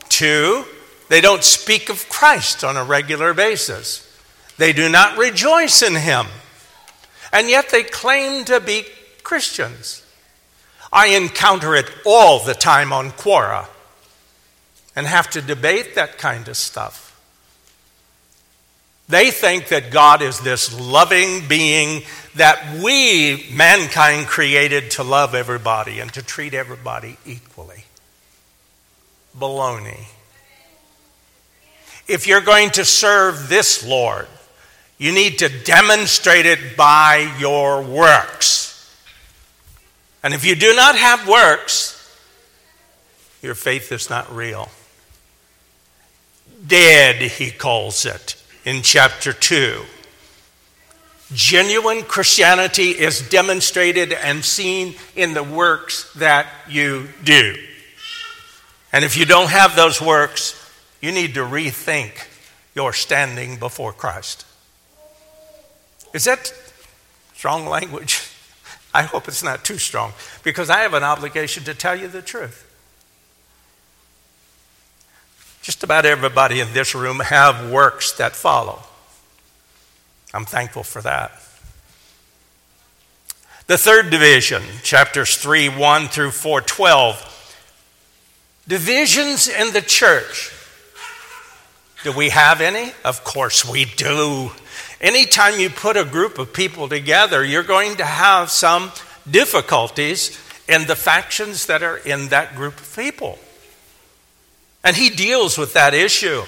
Two, 0.07 0.63
they 1.09 1.21
don't 1.21 1.43
speak 1.43 1.89
of 1.89 2.07
Christ 2.07 2.63
on 2.63 2.77
a 2.77 2.83
regular 2.83 3.33
basis. 3.33 4.03
They 4.57 4.73
do 4.73 4.89
not 4.89 5.17
rejoice 5.17 5.81
in 5.81 5.95
Him. 5.95 6.27
And 7.33 7.49
yet 7.49 7.69
they 7.69 7.83
claim 7.83 8.45
to 8.45 8.59
be 8.59 8.85
Christians. 9.23 10.05
I 10.93 11.07
encounter 11.07 11.75
it 11.75 11.89
all 12.05 12.39
the 12.43 12.53
time 12.53 12.93
on 12.93 13.09
Quora 13.11 13.67
and 14.95 15.07
have 15.07 15.31
to 15.31 15.41
debate 15.41 15.95
that 15.95 16.19
kind 16.19 16.47
of 16.47 16.57
stuff. 16.57 17.06
They 19.09 19.31
think 19.31 19.69
that 19.69 19.89
God 19.89 20.21
is 20.21 20.39
this 20.41 20.77
loving 20.77 21.47
being 21.47 22.03
that 22.35 22.81
we, 22.83 23.47
mankind, 23.53 24.27
created 24.27 24.91
to 24.91 25.03
love 25.03 25.33
everybody 25.33 25.99
and 25.99 26.11
to 26.13 26.21
treat 26.21 26.53
everybody 26.53 27.17
equally. 27.25 27.85
Baloney. 29.37 30.05
If 32.07 32.27
you're 32.27 32.41
going 32.41 32.71
to 32.71 32.83
serve 32.83 33.47
this 33.47 33.85
Lord, 33.85 34.27
you 34.97 35.13
need 35.13 35.39
to 35.39 35.49
demonstrate 35.63 36.45
it 36.45 36.75
by 36.75 37.33
your 37.39 37.83
works. 37.83 38.65
And 40.21 40.33
if 40.33 40.43
you 40.43 40.55
do 40.55 40.75
not 40.75 40.97
have 40.97 41.27
works, 41.27 41.93
your 43.41 43.55
faith 43.55 43.91
is 43.91 44.09
not 44.09 44.33
real. 44.35 44.69
Dead, 46.65 47.21
he 47.21 47.51
calls 47.51 48.05
it 48.05 48.35
in 48.67 48.81
chapter 48.81 49.31
2. 49.31 49.81
Genuine 51.31 52.01
Christianity 52.01 52.89
is 52.89 53.21
demonstrated 53.29 54.11
and 54.11 54.43
seen 54.43 54.95
in 55.15 55.33
the 55.33 55.41
works 55.41 56.11
that 56.15 56.47
you 56.67 57.07
do. 57.23 57.55
And 58.91 59.05
if 59.05 59.15
you 59.15 59.25
don't 59.25 59.49
have 59.49 59.77
those 59.77 60.01
works, 60.01 60.53
you 61.01 61.13
need 61.13 61.35
to 61.35 61.45
rethink 61.45 62.27
your 62.75 62.91
standing 62.91 63.55
before 63.55 63.93
Christ. 63.93 64.45
Is 66.13 66.25
that 66.25 66.53
strong 67.35 67.67
language? 67.67 68.29
I 68.93 69.03
hope 69.03 69.29
it's 69.29 69.43
not 69.43 69.63
too 69.63 69.77
strong 69.77 70.11
because 70.43 70.69
I 70.69 70.79
have 70.79 70.93
an 70.93 71.03
obligation 71.03 71.63
to 71.63 71.73
tell 71.73 71.95
you 71.95 72.09
the 72.09 72.21
truth. 72.21 72.66
Just 75.67 75.83
about 75.83 76.05
everybody 76.05 76.61
in 76.61 76.71
this 76.71 76.95
room 76.95 77.19
have 77.19 77.69
works 77.69 78.13
that 78.13 78.37
follow. 78.37 78.79
I'm 80.33 80.45
thankful 80.45 80.83
for 80.83 81.01
that. 81.01 81.31
The 83.67 83.77
third 83.77 84.09
division, 84.09 84.63
chapters 84.81 85.35
3 85.35 85.67
1 85.67 86.07
through 86.07 86.31
4 86.31 86.61
12. 86.61 87.65
Divisions 88.65 89.49
in 89.49 89.73
the 89.73 89.81
church. 89.81 90.53
Do 92.05 92.13
we 92.13 92.29
have 92.29 92.61
any? 92.61 92.93
Of 93.03 93.25
course 93.25 93.69
we 93.69 93.83
do. 93.83 94.51
Anytime 95.01 95.59
you 95.59 95.69
put 95.69 95.97
a 95.97 96.05
group 96.05 96.39
of 96.39 96.53
people 96.53 96.87
together, 96.87 97.43
you're 97.43 97.61
going 97.61 97.97
to 97.97 98.05
have 98.05 98.51
some 98.51 98.93
difficulties 99.29 100.39
in 100.69 100.87
the 100.87 100.95
factions 100.95 101.65
that 101.65 101.83
are 101.83 101.97
in 101.97 102.29
that 102.29 102.55
group 102.55 102.79
of 102.79 102.95
people. 102.95 103.37
And 104.83 104.95
he 104.95 105.09
deals 105.09 105.57
with 105.57 105.73
that 105.73 105.93
issue. 105.93 106.43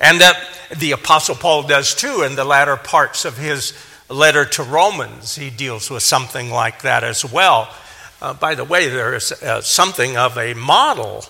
And 0.00 0.20
that 0.20 0.36
the 0.76 0.92
Apostle 0.92 1.34
Paul 1.34 1.64
does 1.64 1.94
too 1.94 2.22
in 2.22 2.36
the 2.36 2.44
latter 2.44 2.76
parts 2.76 3.24
of 3.24 3.38
his 3.38 3.72
letter 4.08 4.44
to 4.44 4.62
Romans. 4.62 5.36
He 5.36 5.50
deals 5.50 5.90
with 5.90 6.02
something 6.02 6.50
like 6.50 6.82
that 6.82 7.04
as 7.04 7.24
well. 7.24 7.68
Uh, 8.20 8.34
by 8.34 8.54
the 8.54 8.64
way, 8.64 8.88
there 8.88 9.14
is 9.14 9.32
uh, 9.32 9.60
something 9.60 10.16
of 10.16 10.38
a 10.38 10.54
model 10.54 11.24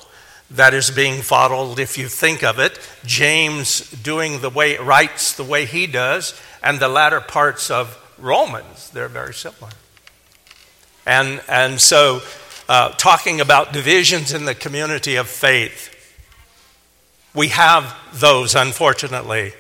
that 0.51 0.75
is 0.75 0.91
being 0.91 1.23
followed 1.23 1.79
if 1.79 1.99
you 1.99 2.09
think 2.09 2.45
of 2.45 2.59
it. 2.59 2.79
James 3.05 3.91
doing 3.91 4.41
the 4.41 4.51
way, 4.51 4.77
writes 4.77 5.33
the 5.35 5.45
way 5.45 5.65
he 5.67 5.87
does, 5.87 6.41
and 6.63 6.79
the 6.79 6.89
latter 6.89 7.21
parts 7.21 7.71
of 7.71 7.99
Romans, 8.19 8.91
they're 8.91 9.09
very 9.09 9.35
similar. 9.35 9.71
And, 11.07 11.43
and 11.49 11.81
so, 11.81 12.23
uh, 12.69 12.91
talking 12.91 13.41
about 13.41 13.73
divisions 13.73 14.33
in 14.33 14.45
the 14.45 14.55
community 14.55 15.17
of 15.17 15.29
faith, 15.29 15.91
we 17.35 17.49
have 17.49 17.97
those, 18.13 18.55
unfortunately, 18.55 19.53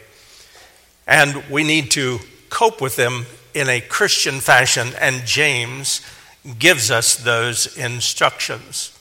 and 1.06 1.42
we 1.50 1.64
need 1.64 1.90
to 1.92 2.18
cope 2.48 2.80
with 2.80 2.96
them 2.96 3.26
in 3.52 3.68
a 3.68 3.80
Christian 3.80 4.40
fashion, 4.40 4.88
and 5.00 5.24
James 5.26 6.00
gives 6.58 6.90
us 6.90 7.16
those 7.16 7.76
instructions. 7.76 8.96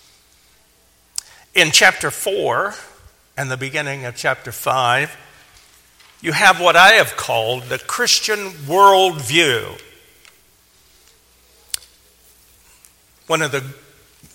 In 1.54 1.72
chapter 1.72 2.10
4 2.10 2.74
and 3.38 3.52
the 3.52 3.58
beginning 3.58 4.06
of 4.06 4.16
chapter 4.16 4.52
5, 4.52 5.18
you 6.22 6.32
have 6.32 6.60
what 6.62 6.76
I 6.76 6.94
have 6.94 7.18
called 7.18 7.64
the 7.64 7.78
Christian 7.78 8.52
worldview. 8.66 9.80
One 13.28 13.42
of 13.42 13.52
the, 13.52 13.64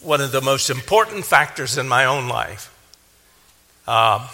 one 0.01 0.21
of 0.21 0.33
the 0.33 0.41
most 0.41 0.71
important 0.71 1.25
factors 1.25 1.77
in 1.77 1.89
my 1.89 2.05
own 2.05 2.29
life 2.29 2.75
um, 3.89 4.29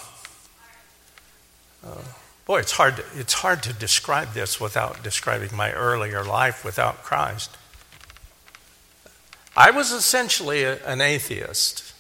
uh, 1.87 2.03
boy, 2.45 2.59
it's 2.59 2.73
hard, 2.73 2.97
to, 2.97 3.05
it's 3.15 3.35
hard 3.35 3.63
to 3.63 3.73
describe 3.73 4.33
this 4.33 4.61
without 4.61 5.01
describing 5.05 5.57
my 5.57 5.73
earlier 5.73 6.25
life 6.25 6.65
without 6.65 7.05
Christ. 7.05 7.57
I 9.57 9.71
was 9.71 9.93
essentially 9.93 10.65
a, 10.65 10.85
an 10.85 11.01
atheist. 11.01 11.95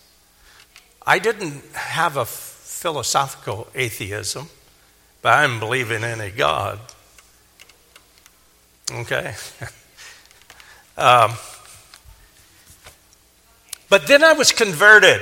I 1.06 1.20
didn't 1.20 1.62
have 1.74 2.16
a 2.16 2.24
philosophical 2.24 3.68
atheism, 3.76 4.48
but 5.22 5.38
I'm 5.38 5.60
believing 5.60 6.02
in 6.02 6.20
a 6.20 6.30
God. 6.30 6.80
Okay? 8.90 9.34
um, 10.98 11.34
but 13.88 14.06
then 14.06 14.24
I 14.24 14.32
was 14.32 14.52
converted. 14.52 15.20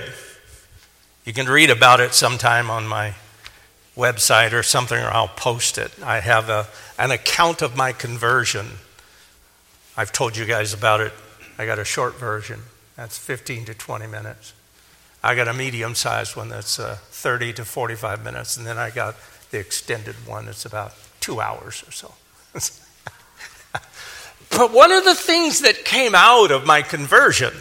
You 1.24 1.32
can 1.32 1.46
read 1.46 1.70
about 1.70 2.00
it 2.00 2.14
sometime 2.14 2.70
on 2.70 2.86
my 2.86 3.14
website 3.96 4.52
or 4.52 4.62
something, 4.62 4.98
or 4.98 5.08
I'll 5.08 5.28
post 5.28 5.78
it. 5.78 5.92
I 6.02 6.20
have 6.20 6.48
a, 6.48 6.66
an 6.98 7.10
account 7.10 7.62
of 7.62 7.76
my 7.76 7.92
conversion. 7.92 8.66
I've 9.96 10.12
told 10.12 10.36
you 10.36 10.44
guys 10.46 10.72
about 10.72 11.00
it. 11.00 11.12
I 11.58 11.66
got 11.66 11.78
a 11.78 11.84
short 11.84 12.18
version, 12.18 12.60
that's 12.96 13.18
15 13.18 13.66
to 13.66 13.74
20 13.74 14.06
minutes. 14.06 14.54
I 15.22 15.34
got 15.34 15.46
a 15.46 15.52
medium 15.52 15.94
sized 15.94 16.34
one 16.34 16.48
that's 16.48 16.80
uh, 16.80 16.96
30 17.00 17.52
to 17.54 17.64
45 17.64 18.24
minutes, 18.24 18.56
and 18.56 18.66
then 18.66 18.78
I 18.78 18.90
got 18.90 19.14
the 19.50 19.58
extended 19.58 20.16
one 20.26 20.46
that's 20.46 20.64
about 20.64 20.94
two 21.20 21.40
hours 21.40 21.84
or 21.86 21.92
so. 21.92 22.12
but 24.50 24.72
one 24.72 24.90
of 24.90 25.04
the 25.04 25.14
things 25.14 25.60
that 25.60 25.84
came 25.84 26.14
out 26.14 26.50
of 26.50 26.66
my 26.66 26.82
conversion 26.82 27.52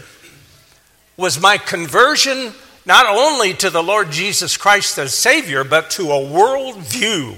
was 1.22 1.40
my 1.40 1.58
conversion 1.58 2.54
not 2.86 3.06
only 3.06 3.54
to 3.54 3.70
the 3.70 3.84
Lord 3.84 4.12
Jesus 4.12 4.58
Christ 4.58 4.98
as 4.98 5.14
Savior, 5.14 5.64
but 5.64 5.92
to 5.92 6.12
a 6.12 6.16
worldview. 6.16 7.36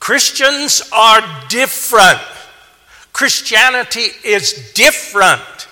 Christians 0.00 0.82
are 0.92 1.20
different. 1.48 2.20
Christianity 3.12 4.06
is 4.24 4.72
different. 4.72 5.68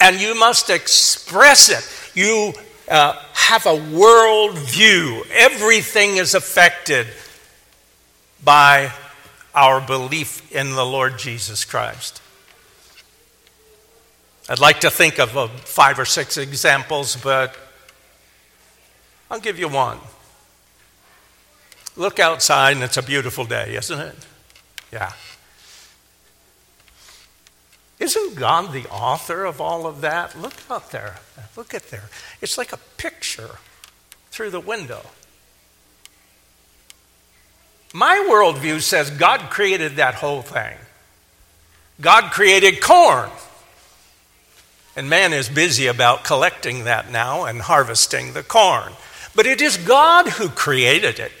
And 0.00 0.20
you 0.20 0.34
must 0.34 0.70
express 0.70 1.68
it. 1.68 2.16
You 2.18 2.54
uh, 2.90 3.20
have 3.34 3.66
a 3.66 3.76
worldview. 3.76 5.26
Everything 5.32 6.16
is 6.16 6.34
affected 6.34 7.06
by 8.42 8.90
our 9.54 9.80
belief 9.80 10.50
in 10.50 10.74
the 10.74 10.86
Lord 10.86 11.18
Jesus 11.18 11.64
Christ. 11.64 12.22
I'd 14.50 14.58
like 14.58 14.80
to 14.80 14.90
think 14.90 15.20
of 15.20 15.36
uh, 15.38 15.46
five 15.46 16.00
or 16.00 16.04
six 16.04 16.36
examples, 16.36 17.14
but 17.14 17.54
I'll 19.30 19.38
give 19.38 19.60
you 19.60 19.68
one. 19.68 19.98
Look 21.94 22.18
outside, 22.18 22.72
and 22.72 22.82
it's 22.82 22.96
a 22.96 23.02
beautiful 23.02 23.44
day, 23.44 23.76
isn't 23.76 24.00
it? 24.00 24.16
Yeah. 24.92 25.12
Isn't 28.00 28.34
God 28.34 28.72
the 28.72 28.88
author 28.88 29.44
of 29.44 29.60
all 29.60 29.86
of 29.86 30.00
that? 30.00 30.36
Look 30.36 30.54
out 30.68 30.90
there. 30.90 31.18
Look 31.56 31.72
at 31.72 31.90
there. 31.90 32.10
It's 32.40 32.58
like 32.58 32.72
a 32.72 32.78
picture 32.96 33.50
through 34.32 34.50
the 34.50 34.58
window. 34.58 35.02
My 37.94 38.26
worldview 38.28 38.80
says 38.80 39.10
God 39.10 39.48
created 39.50 39.94
that 39.94 40.14
whole 40.14 40.42
thing. 40.42 40.76
God 42.00 42.32
created 42.32 42.80
corn. 42.80 43.30
And 45.00 45.08
man 45.08 45.32
is 45.32 45.48
busy 45.48 45.86
about 45.86 46.24
collecting 46.24 46.84
that 46.84 47.10
now 47.10 47.46
and 47.46 47.62
harvesting 47.62 48.34
the 48.34 48.42
corn. 48.42 48.92
But 49.34 49.46
it 49.46 49.62
is 49.62 49.78
God 49.78 50.28
who 50.28 50.50
created 50.50 51.18
it. 51.18 51.32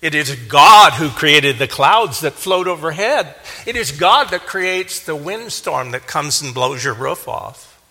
It 0.00 0.14
is 0.14 0.32
God 0.32 0.92
who 0.92 1.08
created 1.08 1.58
the 1.58 1.66
clouds 1.66 2.20
that 2.20 2.34
float 2.34 2.68
overhead. 2.68 3.34
It 3.66 3.74
is 3.74 3.90
God 3.90 4.30
that 4.30 4.46
creates 4.46 5.00
the 5.00 5.16
windstorm 5.16 5.90
that 5.90 6.06
comes 6.06 6.40
and 6.40 6.54
blows 6.54 6.84
your 6.84 6.94
roof 6.94 7.26
off. 7.26 7.82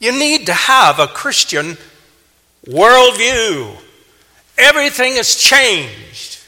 You 0.00 0.10
need 0.10 0.46
to 0.46 0.52
have 0.52 0.98
a 0.98 1.06
Christian 1.06 1.76
worldview. 2.66 3.76
Everything 4.58 5.14
has 5.14 5.36
changed. 5.36 6.40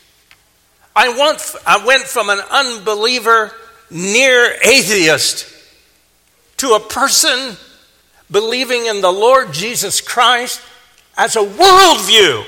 I, 0.96 1.10
want, 1.10 1.54
I 1.64 1.86
went 1.86 2.02
from 2.02 2.30
an 2.30 2.40
unbeliever 2.50 3.52
near 3.90 4.56
atheist 4.62 5.52
to 6.58 6.74
a 6.74 6.80
person 6.80 7.56
believing 8.30 8.86
in 8.86 9.00
the 9.00 9.12
Lord 9.12 9.52
Jesus 9.52 10.00
Christ 10.00 10.60
as 11.16 11.36
a 11.36 11.40
worldview. 11.40 12.44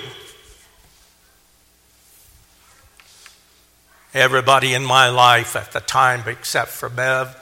Everybody 4.15 4.75
in 4.75 4.85
my 4.85 5.09
life 5.11 5.55
at 5.55 5.73
the 5.73 5.81
time, 5.81 6.27
except 6.27 6.71
for 6.71 6.89
Bev, 6.89 7.37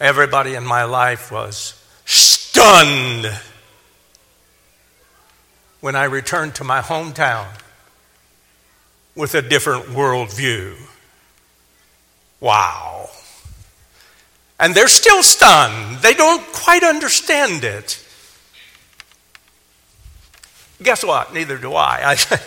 everybody 0.00 0.54
in 0.54 0.64
my 0.64 0.84
life 0.84 1.30
was 1.30 1.80
stunned 2.04 3.26
when 5.80 5.94
I 5.94 6.04
returned 6.04 6.54
to 6.56 6.64
my 6.64 6.80
hometown 6.80 7.46
with 9.14 9.34
a 9.34 9.42
different 9.42 9.84
worldview. 9.86 10.76
Wow. 12.44 13.08
And 14.60 14.74
they're 14.74 14.86
still 14.86 15.22
stunned. 15.22 16.00
They 16.02 16.12
don't 16.12 16.44
quite 16.52 16.82
understand 16.84 17.64
it. 17.64 18.04
Guess 20.82 21.06
what? 21.06 21.32
Neither 21.32 21.56
do 21.56 21.72
I. 21.72 22.16
I, 22.30 22.40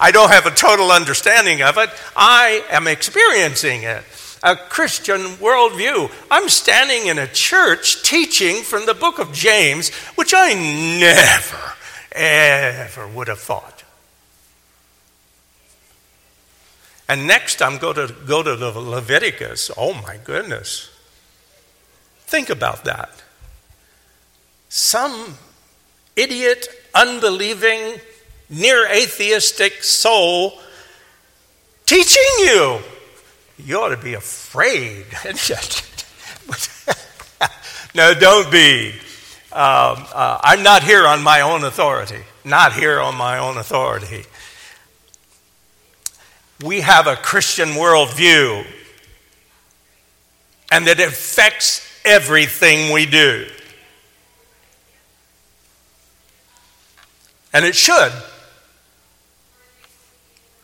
I 0.00 0.12
don't 0.12 0.30
have 0.30 0.46
a 0.46 0.50
total 0.50 0.90
understanding 0.90 1.60
of 1.60 1.76
it. 1.76 1.90
I 2.16 2.64
am 2.70 2.86
experiencing 2.86 3.82
it. 3.82 4.02
A 4.42 4.56
Christian 4.56 5.20
worldview. 5.36 6.10
I'm 6.30 6.48
standing 6.48 7.08
in 7.08 7.18
a 7.18 7.26
church 7.26 8.02
teaching 8.02 8.62
from 8.62 8.86
the 8.86 8.94
book 8.94 9.18
of 9.18 9.34
James, 9.34 9.90
which 10.14 10.32
I 10.34 10.54
never, 10.54 11.74
ever 12.12 13.08
would 13.08 13.28
have 13.28 13.40
thought. 13.40 13.73
And 17.08 17.26
next, 17.26 17.60
I'm 17.60 17.78
going 17.78 17.96
to 17.96 18.14
go 18.26 18.42
to 18.42 18.56
the 18.56 18.70
Leviticus. 18.70 19.70
Oh 19.76 19.94
my 19.94 20.18
goodness. 20.24 20.90
Think 22.20 22.48
about 22.48 22.84
that. 22.84 23.22
Some 24.68 25.34
idiot, 26.16 26.66
unbelieving, 26.94 28.00
near 28.48 28.90
atheistic 28.90 29.82
soul 29.82 30.58
teaching 31.86 32.22
you. 32.38 32.80
You 33.58 33.80
ought 33.80 33.94
to 33.94 34.02
be 34.02 34.14
afraid. 34.14 35.06
no, 37.94 38.14
don't 38.14 38.50
be. 38.50 38.92
Um, 39.52 40.06
uh, 40.12 40.40
I'm 40.42 40.62
not 40.62 40.82
here 40.82 41.06
on 41.06 41.22
my 41.22 41.42
own 41.42 41.62
authority. 41.62 42.22
Not 42.44 42.72
here 42.72 42.98
on 42.98 43.14
my 43.14 43.38
own 43.38 43.56
authority. 43.56 44.24
We 46.62 46.82
have 46.82 47.06
a 47.06 47.16
Christian 47.16 47.70
worldview, 47.70 48.66
and 50.70 50.86
that 50.86 51.00
affects 51.00 51.86
everything 52.04 52.92
we 52.92 53.06
do. 53.06 53.48
And 57.52 57.64
it 57.64 57.74
should. 57.74 58.12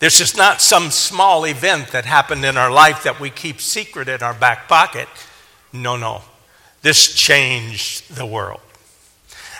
This 0.00 0.20
is 0.20 0.36
not 0.36 0.60
some 0.60 0.90
small 0.90 1.44
event 1.44 1.88
that 1.88 2.06
happened 2.06 2.44
in 2.44 2.56
our 2.56 2.70
life 2.70 3.04
that 3.04 3.20
we 3.20 3.30
keep 3.30 3.60
secret 3.60 4.08
in 4.08 4.22
our 4.22 4.34
back 4.34 4.66
pocket. 4.66 5.08
No, 5.72 5.96
no. 5.96 6.22
This 6.82 7.14
changed 7.14 8.14
the 8.16 8.24
world. 8.24 8.60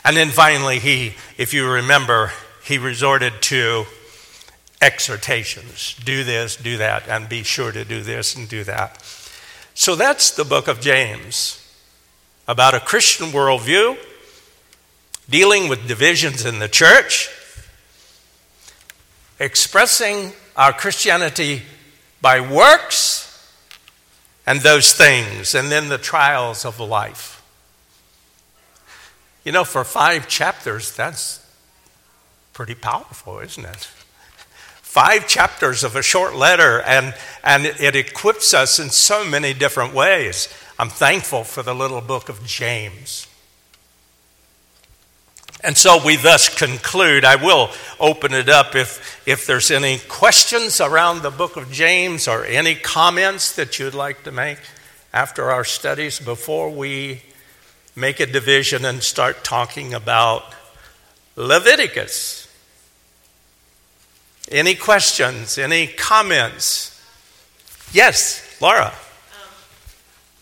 And 0.03 0.16
then 0.16 0.31
finally, 0.31 0.79
he, 0.79 1.14
if 1.37 1.53
you 1.53 1.69
remember, 1.69 2.33
he 2.64 2.79
resorted 2.79 3.43
to 3.43 3.85
exhortations 4.81 5.95
do 6.05 6.25
this, 6.25 6.57
do 6.57 6.79
that, 6.79 7.09
and 7.09 7.29
be 7.29 7.43
sure 7.43 7.73
to 7.73 7.85
do 7.85 8.03
this 8.03 8.35
and 8.35 8.49
do 8.49 8.64
that. 8.64 9.03
So 9.75 9.95
that's 9.95 10.31
the 10.31 10.45
book 10.45 10.69
of 10.69 10.81
James 10.81 11.57
about 12.49 12.75
a 12.75 12.81
Christian 12.81 13.29
worldview 13.29 13.97
dealing 15.29 15.69
with 15.69 15.87
divisions 15.87 16.45
in 16.45 16.59
the 16.59 16.69
church, 16.69 17.31
expressing 19.38 20.33
our 20.57 20.73
Christianity 20.73 21.62
by 22.21 22.40
works 22.40 23.27
and 24.47 24.61
those 24.61 24.93
things, 24.93 25.55
and 25.55 25.71
then 25.71 25.88
the 25.88 25.99
trials 25.99 26.64
of 26.64 26.81
life. 26.81 27.43
You 29.45 29.53
know, 29.53 29.64
for 29.64 29.85
five 29.85 30.27
chapters, 30.29 30.95
that's 30.95 31.47
pretty 32.53 32.75
powerful, 32.75 33.38
isn't 33.38 33.64
it? 33.64 33.88
Five 34.90 35.29
chapters 35.29 35.85
of 35.85 35.94
a 35.94 36.03
short 36.03 36.35
letter, 36.35 36.81
and, 36.81 37.14
and 37.44 37.64
it 37.64 37.94
equips 37.94 38.53
us 38.53 38.81
in 38.81 38.90
so 38.90 39.24
many 39.24 39.55
different 39.55 39.94
ways. 39.94 40.48
I'm 40.81 40.88
thankful 40.88 41.44
for 41.44 41.62
the 41.62 41.76
little 41.76 42.00
book 42.00 42.29
of 42.29 42.44
James. 42.44 43.29
And 45.62 45.79
so 45.79 46.05
we 46.05 46.16
thus 46.16 46.48
conclude. 46.48 47.24
I 47.24 47.37
will 47.37 47.70
open 48.00 48.35
it 48.35 48.48
up 48.48 48.74
if, 48.74 49.22
if 49.29 49.46
there's 49.46 49.70
any 49.70 49.98
questions 50.09 50.81
around 50.81 51.22
the 51.22 51.31
book 51.31 51.57
of 51.57 51.70
James 51.70 52.26
or 52.26 52.44
any 52.44 52.74
comments 52.74 53.55
that 53.55 53.79
you'd 53.79 53.94
like 53.94 54.24
to 54.24 54.33
make 54.33 54.59
after 55.12 55.53
our 55.53 55.64
studies 55.64 56.18
before 56.18 56.68
we 56.68 57.22
make 57.94 58.18
a 58.18 58.26
division 58.26 58.85
and 58.85 59.05
start 59.05 59.44
talking 59.44 59.94
about 59.94 60.53
Leviticus. 61.37 62.39
Any 64.51 64.75
questions? 64.75 65.59
Any 65.59 65.87
comments? 65.87 67.01
Yes, 67.93 68.61
Laura. 68.61 68.87
Um, 68.87 68.93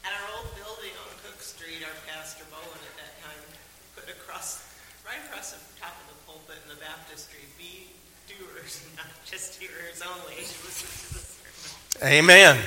at 0.03 0.12
our 0.12 0.38
old 0.38 0.49
building 0.57 0.97
on 0.97 1.12
Cook 1.23 1.42
Street, 1.42 1.85
our 1.85 1.92
pastor 2.07 2.44
Bowen 2.51 2.64
at 2.64 2.97
that 2.97 3.23
time 3.23 3.37
put 3.94 4.09
across, 4.09 4.64
right 5.05 5.18
across 5.29 5.53
the 5.53 5.59
top 5.79 5.92
of 5.92 6.09
the 6.09 6.16
pulpit 6.25 6.57
in 6.64 6.75
the 6.75 6.81
baptistry, 6.81 7.40
be 7.59 7.90
doers, 8.27 8.81
not 8.97 9.07
just 9.27 9.61
hearers 9.61 10.01
only. 10.01 10.44
Amen. 12.03 12.59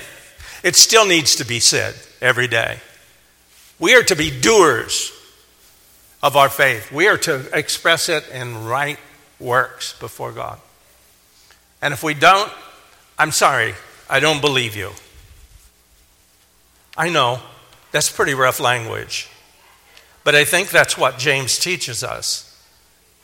It 0.61 0.75
still 0.75 1.07
needs 1.07 1.37
to 1.37 1.45
be 1.45 1.59
said 1.59 1.95
every 2.21 2.47
day. 2.47 2.77
We 3.79 3.95
are 3.95 4.03
to 4.03 4.15
be 4.15 4.29
doers 4.29 5.11
of 6.21 6.35
our 6.35 6.49
faith. 6.49 6.91
We 6.91 7.07
are 7.07 7.17
to 7.17 7.47
express 7.57 8.09
it 8.09 8.29
in 8.29 8.65
right 8.65 8.99
works 9.39 9.97
before 9.99 10.31
God. 10.33 10.59
And 11.81 11.93
if 11.93 12.03
we 12.03 12.13
don't, 12.13 12.51
I'm 13.17 13.31
sorry, 13.31 13.73
I 14.09 14.19
don't 14.19 14.41
believe 14.41 14.75
you. 14.75 14.91
I 16.97 17.09
know 17.09 17.39
that's 17.91 18.11
pretty 18.11 18.33
rough 18.33 18.59
language. 18.59 19.29
But 20.23 20.35
I 20.35 20.45
think 20.45 20.69
that's 20.69 20.97
what 20.97 21.17
James 21.17 21.57
teaches 21.57 22.03
us. 22.03 22.47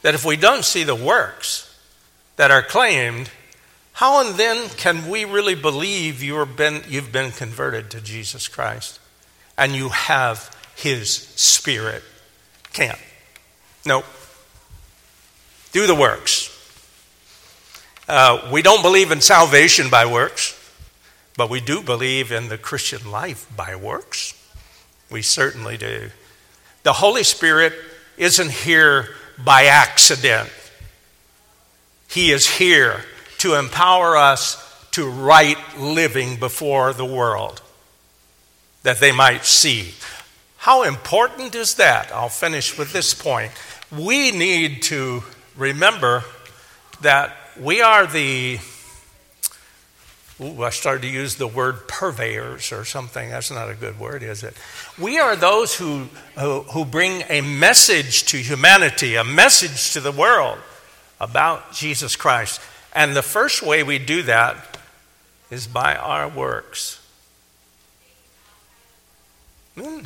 That 0.02 0.16
if 0.16 0.26
we 0.26 0.36
don't 0.36 0.64
see 0.64 0.84
the 0.84 0.96
works 0.96 1.64
that 2.38 2.52
are 2.52 2.64
claimed, 2.64 3.30
how 3.94 4.26
and 4.26 4.36
then 4.38 4.70
can 4.70 5.10
we 5.10 5.26
really 5.26 5.56
believe 5.56 6.24
you've 6.24 6.56
been, 6.56 6.84
you've 6.88 7.12
been 7.12 7.32
converted 7.32 7.92
to 7.92 8.02
Jesus 8.02 8.48
Christ 8.48 9.00
and 9.58 9.76
you 9.76 9.90
have 9.90 10.56
His 10.76 11.12
Spirit? 11.12 12.04
Can't. 12.74 13.00
Nope. 13.86 14.06
Do 15.72 15.88
the 15.88 15.96
works. 15.96 16.47
Uh, 18.08 18.50
we 18.52 18.62
don't 18.62 18.82
believe 18.82 19.12
in 19.12 19.20
salvation 19.20 19.90
by 19.90 20.06
works, 20.06 20.54
but 21.36 21.50
we 21.50 21.60
do 21.60 21.82
believe 21.82 22.32
in 22.32 22.48
the 22.48 22.58
Christian 22.58 23.12
life 23.12 23.46
by 23.56 23.76
works. 23.76 24.34
We 25.12 25.22
certainly 25.22 25.78
do. 25.78 26.10
The 26.84 26.94
Holy 26.94 27.24
Spirit 27.24 27.74
isn't 28.18 28.52
here 28.52 29.10
by 29.44 29.66
accident, 29.66 30.50
He 32.08 32.32
is 32.32 32.48
here 32.58 33.04
to 33.40 33.56
empower 33.56 34.18
us 34.18 34.64
to 34.92 35.08
right 35.08 35.58
living 35.78 36.40
before 36.40 36.94
the 36.94 37.06
world 37.06 37.62
that 38.84 39.00
they 39.00 39.12
might 39.12 39.46
see. 39.46 39.94
How 40.58 40.84
important 40.84 41.54
is 41.54 41.76
that? 41.76 42.12
I'll 42.12 42.30
finish 42.30 42.78
with 42.78 42.94
this 42.94 43.14
point. 43.14 43.52
We 43.92 44.32
need 44.32 44.82
to 44.84 45.24
remember 45.56 46.24
that 47.02 47.36
we 47.62 47.82
are 47.82 48.06
the, 48.06 48.60
ooh, 50.42 50.64
I 50.64 50.70
started 50.70 51.02
to 51.04 51.10
use 51.10 51.36
the 51.36 51.48
word 51.48 51.88
purveyors 51.88 52.72
or 52.72 52.86
something. 52.86 53.30
That's 53.30 53.52
not 53.52 53.70
a 53.70 53.76
good 53.76 54.00
word, 54.00 54.24
is 54.24 54.44
it? 54.44 54.54
We 55.00 55.20
are 55.20 55.36
those 55.36 55.76
who, 55.76 56.08
who, 56.38 56.62
who 56.64 56.86
bring 56.86 57.24
a 57.30 57.42
message 57.42 58.26
to 58.26 58.38
humanity, 58.38 59.16
a 59.16 59.24
message 59.24 59.94
to 59.94 60.02
the 60.02 60.12
world 60.12 60.60
about 61.20 61.74
Jesus 61.74 62.16
Christ. 62.16 62.62
And 62.94 63.16
the 63.16 63.22
first 63.22 63.62
way 63.62 63.84
we 63.84 64.00
do 64.00 64.24
that 64.24 64.78
is 65.50 65.68
by 65.68 65.96
our 65.96 66.28
works. 66.28 67.00
Mm. 69.76 70.06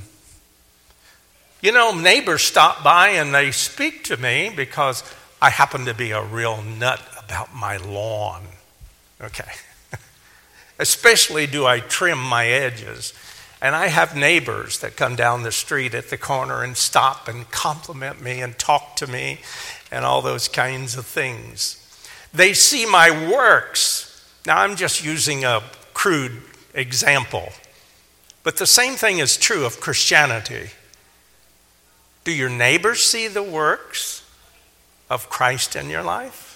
You 1.61 1.71
know, 1.71 1.93
neighbors 1.93 2.41
stop 2.41 2.83
by 2.83 3.09
and 3.09 3.33
they 3.33 3.51
speak 3.51 4.03
to 4.05 4.17
me 4.17 4.51
because 4.55 5.03
I 5.41 5.49
happen 5.49 5.85
to 5.85 5.93
be 5.93 6.11
a 6.11 6.23
real 6.23 6.61
nut 6.61 7.01
about 7.31 7.55
my 7.55 7.77
lawn. 7.77 8.43
Okay. 9.21 9.49
Especially 10.79 11.47
do 11.47 11.65
I 11.65 11.79
trim 11.79 12.21
my 12.21 12.47
edges. 12.47 13.13
And 13.61 13.73
I 13.73 13.87
have 13.87 14.17
neighbors 14.17 14.79
that 14.79 14.97
come 14.97 15.15
down 15.15 15.43
the 15.43 15.51
street 15.51 15.93
at 15.93 16.09
the 16.09 16.17
corner 16.17 16.61
and 16.61 16.75
stop 16.75 17.29
and 17.29 17.49
compliment 17.49 18.21
me 18.21 18.41
and 18.41 18.59
talk 18.59 18.97
to 18.97 19.07
me 19.07 19.39
and 19.91 20.03
all 20.03 20.21
those 20.21 20.49
kinds 20.49 20.97
of 20.97 21.05
things. 21.05 21.77
They 22.33 22.53
see 22.53 22.85
my 22.85 23.29
works. 23.31 24.07
Now, 24.45 24.59
I'm 24.59 24.75
just 24.75 25.03
using 25.03 25.45
a 25.45 25.61
crude 25.93 26.41
example, 26.73 27.49
but 28.43 28.57
the 28.57 28.65
same 28.65 28.95
thing 28.95 29.19
is 29.19 29.37
true 29.37 29.65
of 29.65 29.79
Christianity. 29.79 30.71
Do 32.25 32.33
your 32.33 32.49
neighbors 32.49 33.01
see 33.01 33.27
the 33.27 33.43
works 33.43 34.23
of 35.09 35.29
Christ 35.29 35.75
in 35.77 35.89
your 35.89 36.03
life? 36.03 36.50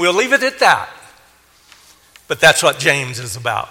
We'll 0.00 0.14
leave 0.14 0.32
it 0.32 0.42
at 0.42 0.60
that. 0.60 0.88
But 2.26 2.40
that's 2.40 2.62
what 2.62 2.78
James 2.78 3.18
is 3.18 3.36
about. 3.36 3.68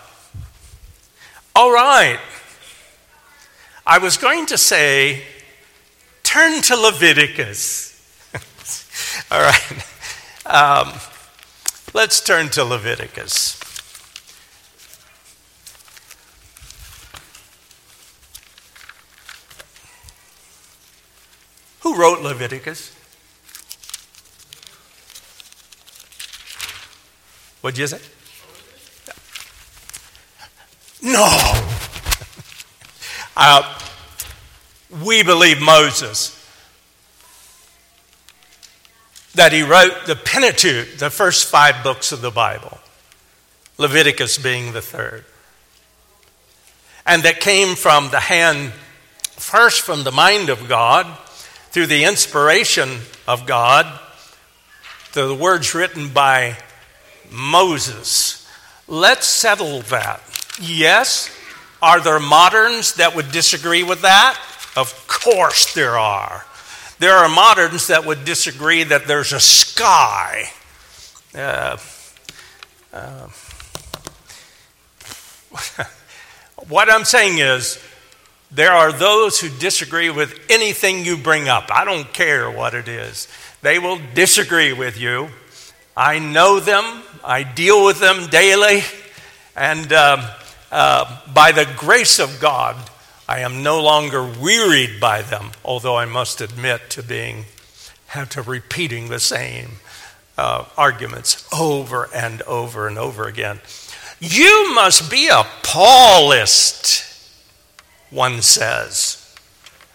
All 1.55 1.73
right. 1.73 2.19
I 3.83 3.97
was 3.97 4.17
going 4.17 4.45
to 4.45 4.57
say 4.59 5.23
turn 6.21 6.61
to 6.61 6.75
Leviticus. 6.75 7.97
All 9.31 9.41
right. 9.41 9.85
Um, 10.45 10.93
let's 11.95 12.21
turn 12.21 12.49
to 12.49 12.63
Leviticus. 12.63 13.59
Who 21.79 21.99
wrote 21.99 22.21
Leviticus? 22.21 22.98
What'd 27.61 27.77
you 27.77 27.87
say? 27.87 27.99
No. 31.01 31.65
Uh, 33.41 33.79
we 35.05 35.23
believe 35.23 35.61
Moses 35.61 36.35
that 39.35 39.53
he 39.53 39.63
wrote 39.63 40.05
the 40.05 40.15
Pentateuch, 40.17 40.97
the 40.97 41.09
first 41.09 41.47
five 41.47 41.81
books 41.81 42.11
of 42.11 42.19
the 42.19 42.31
Bible, 42.31 42.79
Leviticus 43.77 44.37
being 44.37 44.73
the 44.73 44.81
third. 44.81 45.23
And 47.05 47.23
that 47.23 47.39
came 47.39 47.75
from 47.75 48.09
the 48.09 48.19
hand, 48.19 48.73
first 49.31 49.81
from 49.81 50.03
the 50.03 50.11
mind 50.11 50.49
of 50.49 50.67
God, 50.67 51.07
through 51.71 51.87
the 51.87 52.03
inspiration 52.03 52.99
of 53.27 53.45
God, 53.45 53.99
through 55.11 55.29
the 55.29 55.35
words 55.35 55.73
written 55.73 56.09
by 56.09 56.57
Moses. 57.31 58.47
Let's 58.87 59.27
settle 59.27 59.81
that. 59.83 60.21
Yes, 60.61 61.29
are 61.81 61.99
there 61.99 62.19
moderns 62.19 62.95
that 62.95 63.15
would 63.15 63.31
disagree 63.31 63.83
with 63.83 64.01
that? 64.01 64.37
Of 64.75 65.07
course 65.07 65.73
there 65.73 65.97
are. 65.97 66.45
There 66.99 67.13
are 67.13 67.29
moderns 67.29 67.87
that 67.87 68.05
would 68.05 68.25
disagree 68.25 68.83
that 68.83 69.07
there's 69.07 69.31
a 69.31 69.39
sky. 69.39 70.51
Uh, 71.33 71.77
uh, 72.91 73.27
what 76.67 76.91
I'm 76.91 77.05
saying 77.05 77.37
is, 77.37 77.81
there 78.51 78.71
are 78.71 78.91
those 78.91 79.39
who 79.39 79.49
disagree 79.49 80.09
with 80.09 80.37
anything 80.49 81.05
you 81.05 81.15
bring 81.17 81.47
up. 81.47 81.69
I 81.71 81.85
don't 81.85 82.11
care 82.11 82.49
what 82.49 82.73
it 82.73 82.87
is. 82.87 83.27
They 83.61 83.77
will 83.79 83.99
disagree 84.13 84.73
with 84.73 84.99
you. 84.99 85.29
I 85.99 86.19
know 86.19 86.61
them, 86.61 87.03
I 87.25 87.43
deal 87.43 87.83
with 87.83 87.99
them 87.99 88.27
daily, 88.29 88.83
and 89.53 89.91
um, 89.91 90.21
uh, 90.71 91.19
by 91.33 91.51
the 91.51 91.67
grace 91.75 92.19
of 92.19 92.39
God, 92.39 92.77
I 93.27 93.41
am 93.41 93.63
no 93.63 93.83
longer 93.83 94.23
wearied 94.23 95.01
by 95.01 95.23
them, 95.23 95.51
although 95.65 95.97
I 95.97 96.05
must 96.05 96.39
admit 96.39 96.89
to 96.91 97.03
being 97.03 97.43
to 98.29 98.41
repeating 98.41 99.09
the 99.09 99.19
same 99.19 99.71
uh, 100.37 100.63
arguments 100.77 101.45
over 101.53 102.07
and 102.15 102.43
over 102.43 102.87
and 102.87 102.97
over 102.97 103.27
again. 103.27 103.59
You 104.21 104.73
must 104.73 105.11
be 105.11 105.27
a 105.27 105.43
Paulist, 105.63 107.29
one 108.09 108.41
says. 108.41 109.37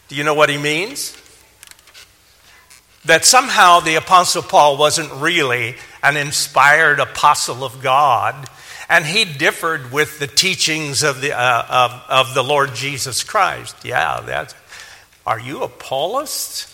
Do 0.09 0.17
you 0.17 0.23
know 0.23 0.35
what 0.35 0.51
he 0.51 0.59
means? 0.59 1.17
That 3.05 3.25
somehow 3.25 3.81
the 3.81 3.97
Apostle 3.97 4.43
Paul 4.43 4.77
wasn't 4.77 5.13
really 5.13 5.77
an 6.03 6.17
inspired 6.17 7.01
apostle 7.01 7.65
of 7.65 7.83
God 7.83 8.49
and 8.89 9.07
he 9.07 9.25
differed 9.25 9.93
with 9.93 10.19
the 10.19 10.27
teachings 10.27 11.03
of 11.03 11.21
the, 11.21 11.33
uh, 11.33 11.67
of, 11.69 12.29
of 12.29 12.35
the 12.35 12.45
Lord 12.45 12.75
Jesus 12.75 13.23
Christ. 13.25 13.77
Yeah, 13.85 14.21
that's. 14.21 14.55
Are 15.27 15.41
you 15.41 15.63
a 15.63 15.69
Paulist? 15.69 16.71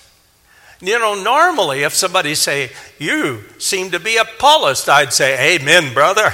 You 0.80 0.98
know, 0.98 1.22
normally 1.22 1.82
if 1.82 1.94
somebody 1.94 2.34
say, 2.34 2.70
you 2.98 3.44
seem 3.58 3.92
to 3.92 4.00
be 4.00 4.16
a 4.16 4.24
Paulist, 4.24 4.88
I'd 4.88 5.12
say, 5.12 5.56
amen, 5.56 5.94
brother. 5.94 6.22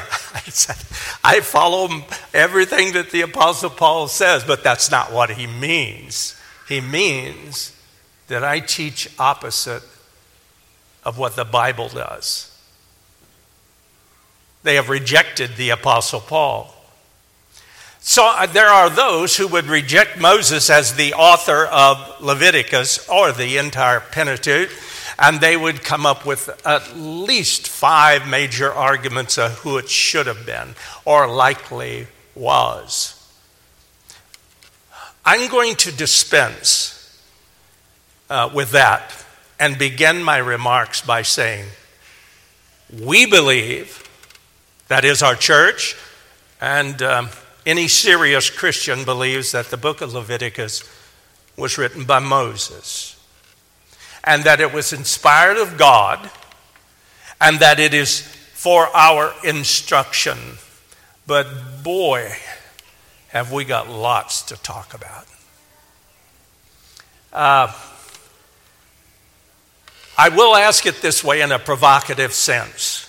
I 1.24 1.40
follow 1.42 1.88
everything 2.32 2.92
that 2.92 3.10
the 3.10 3.22
Apostle 3.22 3.70
Paul 3.70 4.08
says, 4.08 4.44
but 4.44 4.64
that's 4.64 4.90
not 4.90 5.12
what 5.12 5.30
he 5.30 5.46
means. 5.46 6.40
He 6.68 6.80
means 6.80 7.75
that 8.28 8.44
I 8.44 8.60
teach 8.60 9.08
opposite 9.18 9.82
of 11.04 11.18
what 11.18 11.36
the 11.36 11.44
Bible 11.44 11.88
does. 11.88 12.52
They 14.62 14.74
have 14.74 14.88
rejected 14.88 15.56
the 15.56 15.70
Apostle 15.70 16.20
Paul. 16.20 16.74
So 18.00 18.24
uh, 18.24 18.46
there 18.46 18.68
are 18.68 18.90
those 18.90 19.36
who 19.36 19.48
would 19.48 19.66
reject 19.66 20.20
Moses 20.20 20.70
as 20.70 20.94
the 20.94 21.14
author 21.14 21.66
of 21.66 22.20
Leviticus 22.20 23.08
or 23.08 23.32
the 23.32 23.58
entire 23.58 24.00
Pentateuch, 24.00 24.70
and 25.18 25.40
they 25.40 25.56
would 25.56 25.82
come 25.82 26.04
up 26.04 26.26
with 26.26 26.48
at 26.66 26.96
least 26.96 27.68
five 27.68 28.26
major 28.28 28.72
arguments 28.72 29.38
of 29.38 29.58
who 29.58 29.78
it 29.78 29.88
should 29.88 30.26
have 30.26 30.44
been 30.44 30.74
or 31.04 31.28
likely 31.28 32.06
was. 32.34 33.12
I'm 35.24 35.48
going 35.48 35.74
to 35.76 35.92
dispense 35.92 36.95
uh, 38.28 38.50
with 38.52 38.72
that 38.72 39.24
and 39.58 39.78
begin 39.78 40.22
my 40.22 40.38
remarks 40.38 41.00
by 41.00 41.22
saying, 41.22 41.66
We 43.02 43.26
believe 43.26 44.02
that 44.88 45.04
is 45.04 45.22
our 45.22 45.34
church. 45.34 45.96
And 46.60 47.02
um, 47.02 47.28
any 47.64 47.88
serious 47.88 48.48
Christian 48.50 49.04
believes 49.04 49.52
that 49.52 49.66
the 49.66 49.76
book 49.76 50.00
of 50.00 50.14
Leviticus 50.14 50.88
was 51.56 51.78
written 51.78 52.04
by 52.04 52.18
Moses 52.18 53.12
and 54.24 54.44
that 54.44 54.60
it 54.60 54.72
was 54.72 54.92
inspired 54.92 55.56
of 55.56 55.78
God 55.78 56.30
and 57.40 57.58
that 57.60 57.78
it 57.78 57.94
is 57.94 58.20
for 58.20 58.86
our 58.96 59.32
instruction. 59.44 60.38
But 61.26 61.82
boy, 61.82 62.32
have 63.28 63.52
we 63.52 63.64
got 63.64 63.88
lots 63.88 64.42
to 64.42 64.56
talk 64.56 64.94
about. 64.94 65.26
Uh, 67.32 67.72
I 70.18 70.30
will 70.30 70.56
ask 70.56 70.86
it 70.86 71.02
this 71.02 71.22
way 71.22 71.42
in 71.42 71.52
a 71.52 71.58
provocative 71.58 72.32
sense. 72.32 73.06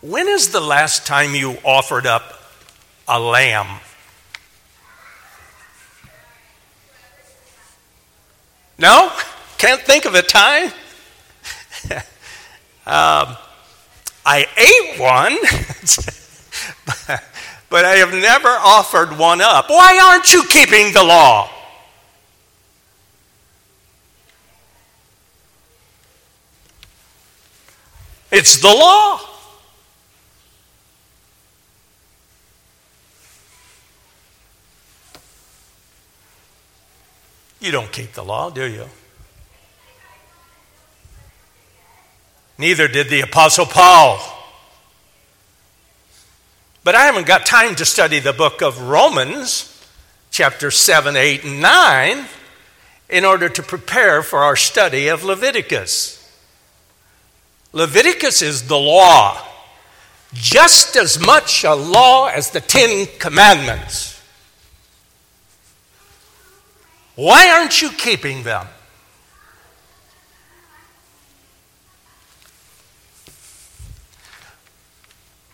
When 0.00 0.28
is 0.28 0.48
the 0.48 0.60
last 0.60 1.06
time 1.06 1.34
you 1.34 1.58
offered 1.64 2.06
up 2.06 2.42
a 3.06 3.20
lamb? 3.20 3.80
No? 8.78 9.12
Can't 9.58 9.80
think 9.82 10.06
of 10.06 10.14
a 10.14 10.22
time? 10.22 10.72
um, 12.86 13.36
I 14.24 14.46
ate 14.56 15.00
one, 15.00 15.36
but 17.68 17.84
I 17.84 17.96
have 17.96 18.12
never 18.12 18.48
offered 18.48 19.18
one 19.18 19.40
up. 19.42 19.68
Why 19.68 20.00
aren't 20.02 20.32
you 20.32 20.44
keeping 20.44 20.92
the 20.92 21.04
law? 21.04 21.50
It's 28.30 28.60
the 28.60 28.68
law. 28.68 29.20
You 37.60 37.72
don't 37.72 37.92
keep 37.92 38.12
the 38.12 38.24
law, 38.24 38.50
do 38.50 38.66
you? 38.66 38.86
Neither 42.56 42.88
did 42.88 43.08
the 43.08 43.20
Apostle 43.20 43.66
Paul. 43.66 44.20
But 46.84 46.94
I 46.94 47.04
haven't 47.04 47.26
got 47.26 47.44
time 47.44 47.74
to 47.76 47.84
study 47.84 48.18
the 48.18 48.32
book 48.32 48.62
of 48.62 48.80
Romans, 48.80 49.86
chapter 50.30 50.70
7, 50.70 51.16
8, 51.16 51.44
and 51.44 51.60
9, 51.60 52.24
in 53.10 53.24
order 53.24 53.48
to 53.48 53.62
prepare 53.62 54.22
for 54.22 54.40
our 54.40 54.56
study 54.56 55.08
of 55.08 55.24
Leviticus. 55.24 56.19
Leviticus 57.72 58.42
is 58.42 58.66
the 58.66 58.76
law, 58.76 59.40
just 60.32 60.96
as 60.96 61.18
much 61.24 61.64
a 61.64 61.74
law 61.74 62.26
as 62.26 62.50
the 62.50 62.60
Ten 62.60 63.06
Commandments. 63.18 64.20
Why 67.14 67.50
aren't 67.50 67.80
you 67.80 67.90
keeping 67.90 68.42
them? 68.42 68.66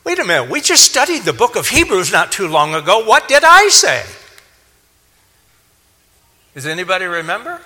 Wait 0.05 0.21
a 0.21 0.25
minute, 0.25 0.49
we 0.49 0.61
just 0.61 0.85
studied 0.85 1.23
the 1.23 1.33
book 1.33 1.57
of 1.57 1.69
Hebrews 1.69 2.13
not 2.13 2.31
too 2.31 2.47
long 2.47 2.75
ago. 2.75 3.05
What 3.05 3.27
did 3.27 3.43
I 3.45 3.69
say? 3.69 4.05
Does 6.55 6.65
anybody 6.65 7.05
remember? 7.05 7.61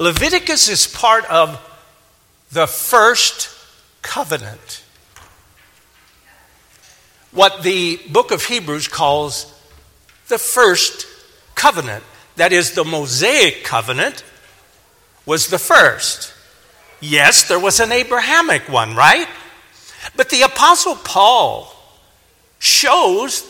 Leviticus 0.00 0.70
is 0.70 0.86
part 0.86 1.26
of 1.26 1.60
the 2.50 2.66
first 2.66 3.54
covenant 4.00 4.82
what 7.32 7.62
the 7.62 8.00
book 8.10 8.30
of 8.30 8.42
Hebrews 8.42 8.88
calls 8.88 9.52
the 10.28 10.38
first 10.38 11.06
covenant. 11.54 12.02
That 12.36 12.52
is, 12.54 12.72
the 12.72 12.84
Mosaic 12.84 13.62
covenant 13.62 14.24
was 15.26 15.48
the 15.48 15.58
first. 15.58 16.32
Yes, 17.00 17.46
there 17.46 17.60
was 17.60 17.78
an 17.78 17.92
Abrahamic 17.92 18.70
one, 18.70 18.96
right? 18.96 19.28
But 20.16 20.30
the 20.30 20.42
Apostle 20.42 20.96
Paul 20.96 21.76
shows 22.58 23.46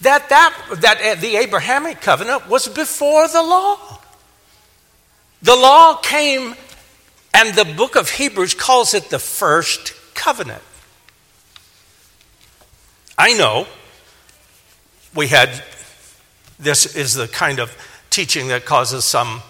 that, 0.00 0.30
that, 0.30 0.54
that 0.80 1.00
uh, 1.02 1.20
the 1.20 1.36
Abrahamic 1.36 2.00
covenant 2.00 2.48
was 2.48 2.66
before 2.66 3.28
the 3.28 3.42
law. 3.42 3.97
The 5.42 5.54
law 5.54 5.96
came, 5.96 6.54
and 7.32 7.54
the 7.54 7.64
book 7.64 7.96
of 7.96 8.10
Hebrews 8.10 8.54
calls 8.54 8.94
it 8.94 9.10
the 9.10 9.18
first 9.18 9.94
covenant. 10.14 10.62
I 13.16 13.34
know 13.34 13.66
we 15.14 15.28
had, 15.28 15.62
this 16.58 16.96
is 16.96 17.14
the 17.14 17.28
kind 17.28 17.58
of 17.58 17.76
teaching 18.10 18.48
that 18.48 18.64
causes 18.64 19.04
some 19.04 19.42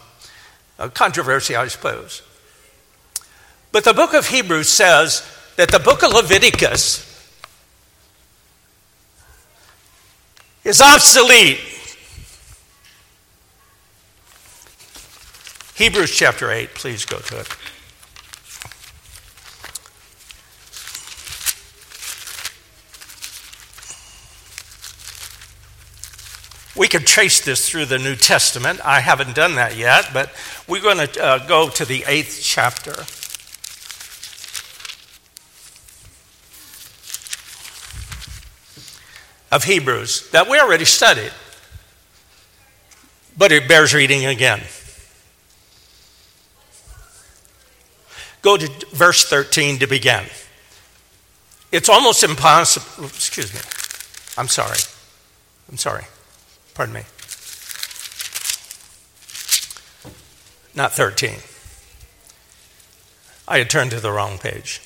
uh, 0.79 0.89
controversy, 0.89 1.57
I 1.57 1.69
suppose. 1.69 2.23
But 3.73 3.85
the 3.85 3.95
book 3.95 4.15
of 4.15 4.29
Hebrews 4.29 4.69
says 4.69 5.27
that 5.57 5.71
the 5.71 5.79
book 5.79 6.03
of 6.03 6.13
Leviticus 6.13 7.05
is 10.65 10.81
obsolete. 10.81 11.59
Hebrews 15.79 16.11
chapter 16.11 16.51
8, 16.51 16.75
please 16.75 17.05
go 17.05 17.19
to 17.19 17.39
it. 17.39 17.49
We 26.77 26.89
could 26.89 27.07
trace 27.07 27.41
this 27.41 27.69
through 27.69 27.85
the 27.85 27.99
New 27.99 28.17
Testament. 28.17 28.81
I 28.85 28.99
haven't 28.99 29.37
done 29.37 29.55
that 29.55 29.77
yet, 29.77 30.11
but 30.13 30.33
we're 30.67 30.83
going 30.83 31.07
to 31.07 31.25
uh, 31.25 31.47
go 31.47 31.69
to 31.69 31.85
the 31.85 32.03
eighth 32.09 32.41
chapter. 32.43 33.05
Of 39.55 39.63
Hebrews 39.63 40.29
that 40.33 40.49
we 40.51 40.59
already 40.59 40.85
studied, 40.85 41.33
but 43.37 43.53
it 43.53 43.69
bears 43.69 43.95
reading 43.95 44.27
again. 44.27 44.61
Go 48.43 48.57
to 48.57 48.69
verse 48.93 49.25
13 49.29 49.79
to 49.81 49.87
begin. 49.87 50.25
It's 51.71 51.89
almost 51.89 52.23
impossible. 52.23 53.07
Excuse 53.07 53.53
me. 53.53 53.61
I'm 54.37 54.49
sorry. 54.49 54.79
I'm 55.69 55.77
sorry. 55.77 56.05
Pardon 56.75 56.95
me. 56.95 57.03
Not 60.75 60.93
13. 60.93 61.35
I 63.49 63.59
had 63.59 63.69
turned 63.69 63.91
to 63.91 64.01
the 64.01 64.13
wrong 64.13 64.39
page. 64.39 64.81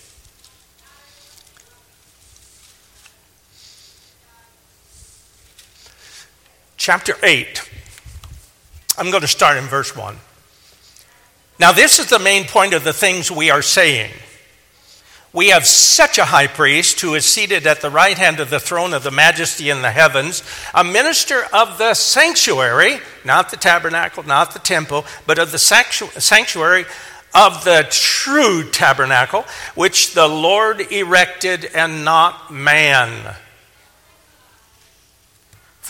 Chapter 6.77 7.15
8. 7.23 7.69
I'm 8.99 9.11
going 9.11 9.21
to 9.21 9.29
start 9.29 9.57
in 9.59 9.65
verse 9.65 9.95
1. 9.95 10.17
Now, 11.63 11.71
this 11.71 12.01
is 12.01 12.07
the 12.09 12.19
main 12.19 12.49
point 12.49 12.75
of 12.75 12.83
the 12.83 12.93
things 12.93 13.31
we 13.31 13.49
are 13.49 13.63
saying. 13.63 14.11
We 15.33 15.51
have 15.51 15.65
such 15.65 16.19
a 16.19 16.25
high 16.25 16.49
priest 16.49 17.01
who 17.01 17.15
is 17.15 17.25
seated 17.25 17.69
at 17.69 17.81
the 17.81 17.89
right 17.89 18.19
hand 18.19 18.41
of 18.41 18.51
the 18.51 18.59
throne 18.59 18.93
of 18.93 19.05
the 19.05 19.13
majesty 19.13 19.71
in 19.71 19.81
the 19.81 19.93
heavens, 19.93 20.43
a 20.75 20.83
minister 20.83 21.45
of 21.53 21.79
the 21.79 21.95
sanctuary, 21.95 22.99
not 23.25 23.53
the 23.53 23.57
tabernacle, 23.57 24.25
not 24.25 24.55
the 24.55 24.59
temple, 24.59 25.05
but 25.25 25.39
of 25.39 25.53
the 25.53 25.59
sanctuary 25.61 26.85
of 27.33 27.63
the 27.63 27.87
true 27.91 28.69
tabernacle, 28.69 29.45
which 29.77 30.15
the 30.15 30.27
Lord 30.27 30.81
erected 30.91 31.65
and 31.77 32.05
not 32.05 32.53
man. 32.53 33.37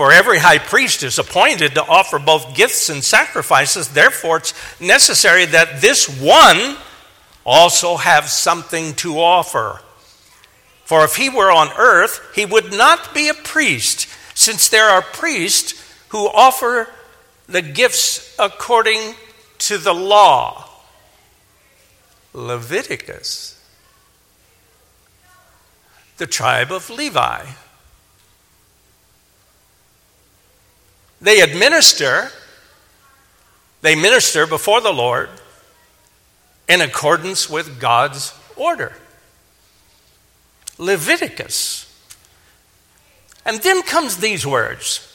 For 0.02 0.10
every 0.10 0.40
high 0.40 0.58
priest 0.58 1.04
is 1.04 1.20
appointed 1.20 1.76
to 1.76 1.86
offer 1.86 2.18
both 2.18 2.56
gifts 2.56 2.88
and 2.88 3.04
sacrifices. 3.04 3.86
Therefore, 3.86 4.38
it's 4.38 4.52
necessary 4.80 5.44
that 5.44 5.80
this 5.80 6.08
one 6.20 6.76
also 7.44 7.94
have 7.98 8.28
something 8.28 8.94
to 8.94 9.20
offer. 9.20 9.80
For 10.84 11.04
if 11.04 11.14
he 11.14 11.28
were 11.28 11.52
on 11.52 11.70
earth, 11.78 12.20
he 12.34 12.44
would 12.44 12.72
not 12.72 13.14
be 13.14 13.28
a 13.28 13.34
priest, 13.34 14.08
since 14.34 14.68
there 14.68 14.88
are 14.88 15.02
priests 15.02 15.80
who 16.08 16.26
offer 16.26 16.88
the 17.46 17.62
gifts 17.62 18.34
according 18.40 19.14
to 19.58 19.78
the 19.78 19.94
law. 19.94 20.68
Leviticus, 22.32 23.64
the 26.16 26.26
tribe 26.26 26.72
of 26.72 26.90
Levi. 26.90 27.46
They 31.22 31.40
administer, 31.40 32.30
they 33.80 33.94
minister 33.94 34.46
before 34.46 34.80
the 34.80 34.92
Lord 34.92 35.30
in 36.68 36.80
accordance 36.80 37.48
with 37.48 37.80
God's 37.80 38.34
order. 38.56 38.92
Leviticus. 40.78 41.88
And 43.46 43.62
then 43.62 43.82
comes 43.82 44.16
these 44.16 44.46
words 44.46 45.08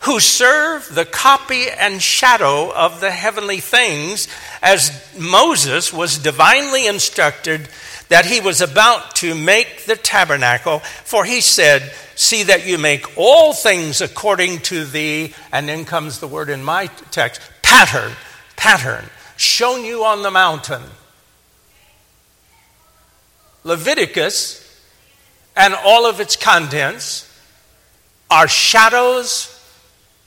who 0.00 0.20
serve 0.20 0.94
the 0.94 1.04
copy 1.04 1.68
and 1.68 2.00
shadow 2.00 2.72
of 2.72 3.00
the 3.00 3.10
heavenly 3.10 3.58
things, 3.58 4.28
as 4.62 4.92
Moses 5.18 5.92
was 5.92 6.18
divinely 6.18 6.86
instructed 6.86 7.68
that 8.08 8.26
he 8.26 8.40
was 8.40 8.60
about 8.60 9.16
to 9.16 9.34
make 9.34 9.84
the 9.84 9.96
tabernacle. 9.96 10.80
For 10.80 11.24
he 11.24 11.40
said, 11.40 11.92
See 12.14 12.44
that 12.44 12.66
you 12.66 12.78
make 12.78 13.16
all 13.16 13.52
things 13.52 14.00
according 14.00 14.58
to 14.62 14.84
the, 14.84 15.32
and 15.52 15.68
then 15.68 15.84
comes 15.84 16.18
the 16.18 16.26
word 16.26 16.48
in 16.48 16.64
my 16.64 16.86
text, 17.10 17.40
pattern, 17.62 18.12
pattern 18.56 19.04
shown 19.36 19.84
you 19.84 20.04
on 20.04 20.22
the 20.22 20.30
mountain. 20.30 20.82
Leviticus 23.62 24.64
and 25.56 25.74
all 25.74 26.06
of 26.06 26.20
its 26.20 26.36
contents 26.36 27.24
are 28.30 28.48
shadows 28.48 29.54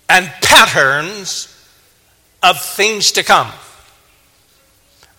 and 0.08 0.28
patterns 0.42 1.48
of 2.44 2.60
things 2.62 3.14
to 3.14 3.24
come. 3.24 3.52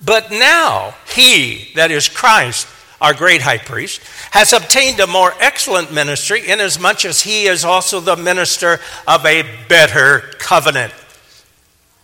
But 0.04 0.30
now, 0.30 0.94
he, 1.14 1.70
that 1.74 1.90
is 1.90 2.08
Christ, 2.08 2.66
our 3.00 3.14
great 3.14 3.42
high 3.42 3.58
priest, 3.58 4.00
has 4.32 4.52
obtained 4.52 4.98
a 5.00 5.06
more 5.06 5.32
excellent 5.40 5.92
ministry, 5.92 6.48
inasmuch 6.48 7.04
as 7.04 7.22
he 7.22 7.46
is 7.46 7.64
also 7.64 8.00
the 8.00 8.16
minister 8.16 8.80
of 9.06 9.24
a 9.24 9.44
better 9.68 10.20
covenant 10.38 10.92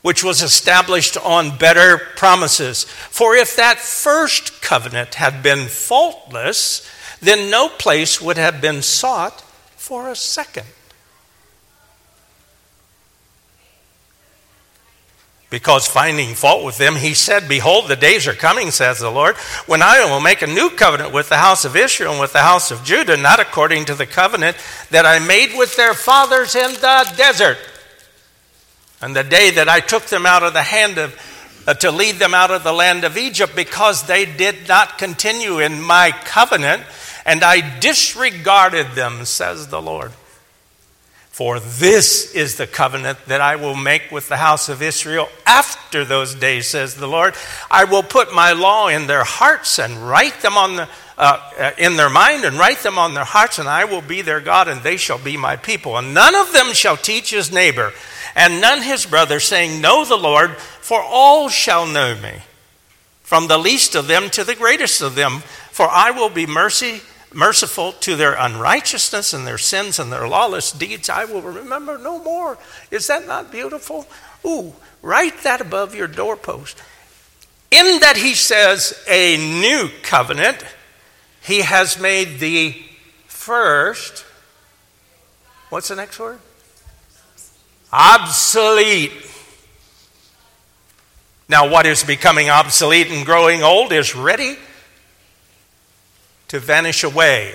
which 0.03 0.23
was 0.23 0.43
established 0.43 1.17
on 1.19 1.59
better 1.59 1.99
promises. 1.99 2.85
For 2.85 3.35
if 3.35 3.57
that 3.57 3.79
first 3.79 4.63
covenant 4.63 5.17
had 5.17 5.43
been 5.43 5.67
faultless, 5.67 6.89
then 7.21 7.51
no 7.51 7.69
place 7.69 8.21
would 8.21 8.37
have 8.37 8.61
been 8.61 8.83
sought 8.83 9.41
for 9.77 10.09
a 10.09 10.17
second. 10.17 10.67
Because 15.51 15.87
finding 15.87 16.35
fault 16.35 16.63
with 16.65 16.77
them, 16.77 16.97
he 16.97 17.15
said, 17.15 17.49
Behold, 17.49 17.89
the 17.89 17.97
days 17.97 18.27
are 18.27 18.35
coming, 18.35 18.71
says 18.71 18.99
the 18.99 19.11
Lord, 19.11 19.35
when 19.67 19.81
I 19.81 20.05
will 20.05 20.21
make 20.21 20.43
a 20.43 20.47
new 20.47 20.69
covenant 20.69 21.15
with 21.15 21.31
the 21.31 21.39
house 21.39 21.65
of 21.65 21.75
Israel 21.75 22.13
and 22.13 22.21
with 22.21 22.35
the 22.35 22.41
house 22.41 22.71
of 22.71 22.85
Judah, 22.85 23.17
not 23.17 23.41
according 23.41 23.87
to 23.87 23.95
the 23.95 24.05
covenant 24.05 24.59
that 24.91 25.07
I 25.07 25.19
made 25.19 25.57
with 25.57 25.75
their 25.77 25.95
fathers 25.95 26.55
in 26.55 26.75
the 26.75 27.13
desert 27.17 27.57
and 29.01 29.15
the 29.15 29.25
day 29.25 29.51
that 29.53 29.69
I 29.69 29.81
took 29.81 30.05
them 30.05 30.27
out 30.27 30.43
of 30.43 30.53
the 30.53 30.63
hand 30.63 30.99
of, 30.99 31.65
uh, 31.67 31.75
to 31.75 31.91
lead 31.91 32.17
them 32.17 32.35
out 32.35 32.51
of 32.51 32.65
the 32.65 32.73
land 32.73 33.05
of 33.05 33.17
Egypt, 33.17 33.55
because 33.55 34.03
they 34.03 34.27
did 34.27 34.69
not 34.69 34.99
continue 34.99 35.61
in 35.61 35.81
my 35.81 36.13
covenant, 36.25 36.83
and 37.25 37.45
I 37.45 37.79
disregarded 37.79 38.93
them, 38.93 39.25
says 39.25 39.69
the 39.69 39.81
Lord. 39.81 40.13
For 41.39 41.61
this 41.61 42.35
is 42.35 42.57
the 42.57 42.67
covenant 42.67 43.17
that 43.27 43.41
I 43.41 43.55
will 43.55 43.77
make 43.77 44.11
with 44.11 44.29
the 44.29 44.39
house 44.39 44.69
of 44.69 44.83
Israel 44.83 45.29
after 45.47 46.05
those 46.05 46.35
days, 46.35 46.67
says 46.67 46.97
the 46.97 47.07
Lord. 47.07 47.37
I 47.71 47.85
will 47.85 48.03
put 48.03 48.35
my 48.35 48.55
law 48.55 48.89
in 48.89 49.07
their 49.07 49.23
hearts 49.23 49.79
and 49.79 50.09
write 50.09 50.41
them 50.41 50.57
on 50.57 50.75
the, 50.75 50.89
uh, 51.17 51.53
uh 51.57 51.71
in 51.79 51.95
their 51.95 52.11
mind 52.11 52.45
and 52.45 52.59
write 52.59 52.81
them 52.81 52.99
on 52.99 53.15
their 53.15 53.23
hearts, 53.23 53.61
and 53.61 53.69
I 53.69 53.85
will 53.85 54.03
be 54.03 54.21
their 54.21 54.41
God, 54.41 54.67
and 54.67 54.83
they 54.83 54.97
shall 54.97 55.17
be 55.17 55.37
my 55.37 55.55
people. 55.55 55.97
And 55.97 56.13
none 56.13 56.35
of 56.35 56.53
them 56.53 56.73
shall 56.73 56.97
teach 56.97 57.31
his 57.31 57.53
neighbor 57.53 57.93
and 58.35 58.61
none 58.61 58.83
his 58.83 59.07
brother, 59.07 59.39
saying, 59.39 59.81
Know 59.81 60.05
the 60.05 60.19
Lord, 60.19 60.57
for 60.57 61.01
all 61.01 61.49
shall 61.49 61.87
know 61.87 62.17
me, 62.17 62.33
from 63.23 63.47
the 63.47 63.59
least 63.59 63.95
of 63.95 64.09
them 64.09 64.29
to 64.31 64.43
the 64.43 64.57
greatest 64.57 65.03
of 65.03 65.15
them. 65.15 65.45
For 65.71 65.89
I 65.89 66.11
will 66.11 66.31
be 66.31 66.47
mercy, 66.47 67.01
merciful 67.33 67.93
to 67.93 68.17
their 68.17 68.35
unrighteousness 68.35 69.33
and 69.33 69.47
their 69.47 69.59
sins 69.59 69.99
and 69.99 70.13
their 70.13 70.29
lawless 70.29 70.73
deeds, 70.73 71.09
I 71.09 71.25
will 71.25 71.43
remember 71.43 71.99
no 71.99 72.23
more. 72.23 72.59
Is 72.91 73.07
that 73.09 73.27
not 73.27 73.53
beautiful? 73.53 74.07
Ooh, 74.45 74.75
write 75.03 75.43
that 75.43 75.61
above 75.61 75.95
your 75.95 76.07
doorpost. 76.09 76.83
In 77.71 78.01
that 78.01 78.17
he 78.17 78.35
says 78.35 78.99
a 79.09 79.37
new 79.37 79.91
covenant, 80.03 80.65
he 81.43 81.61
has 81.61 82.01
made 82.01 82.41
the 82.41 82.75
first, 83.27 84.25
what's 85.69 85.89
the 85.89 85.97
next 85.97 86.19
word? 86.19 86.39
Obsolete. 87.93 89.13
Now, 91.49 91.71
what 91.71 91.87
is 91.87 92.05
becoming 92.05 92.51
obsolete 92.51 93.11
and 93.11 93.25
growing 93.25 93.63
old 93.63 93.93
is 93.93 94.15
ready 94.15 94.57
to 96.49 96.59
vanish 96.59 97.05
away. 97.05 97.55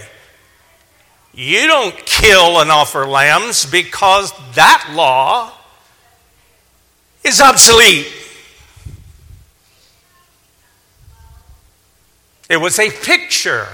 You 1.34 1.66
don't 1.68 1.98
kill 2.06 2.60
and 2.60 2.72
offer 2.72 3.06
lambs 3.06 3.66
because 3.66 4.32
that 4.54 4.92
law 4.94 5.52
is 7.24 7.42
obsolete. 7.42 8.08
It 12.50 12.58
was 12.58 12.78
a 12.78 12.92
picture 12.92 13.68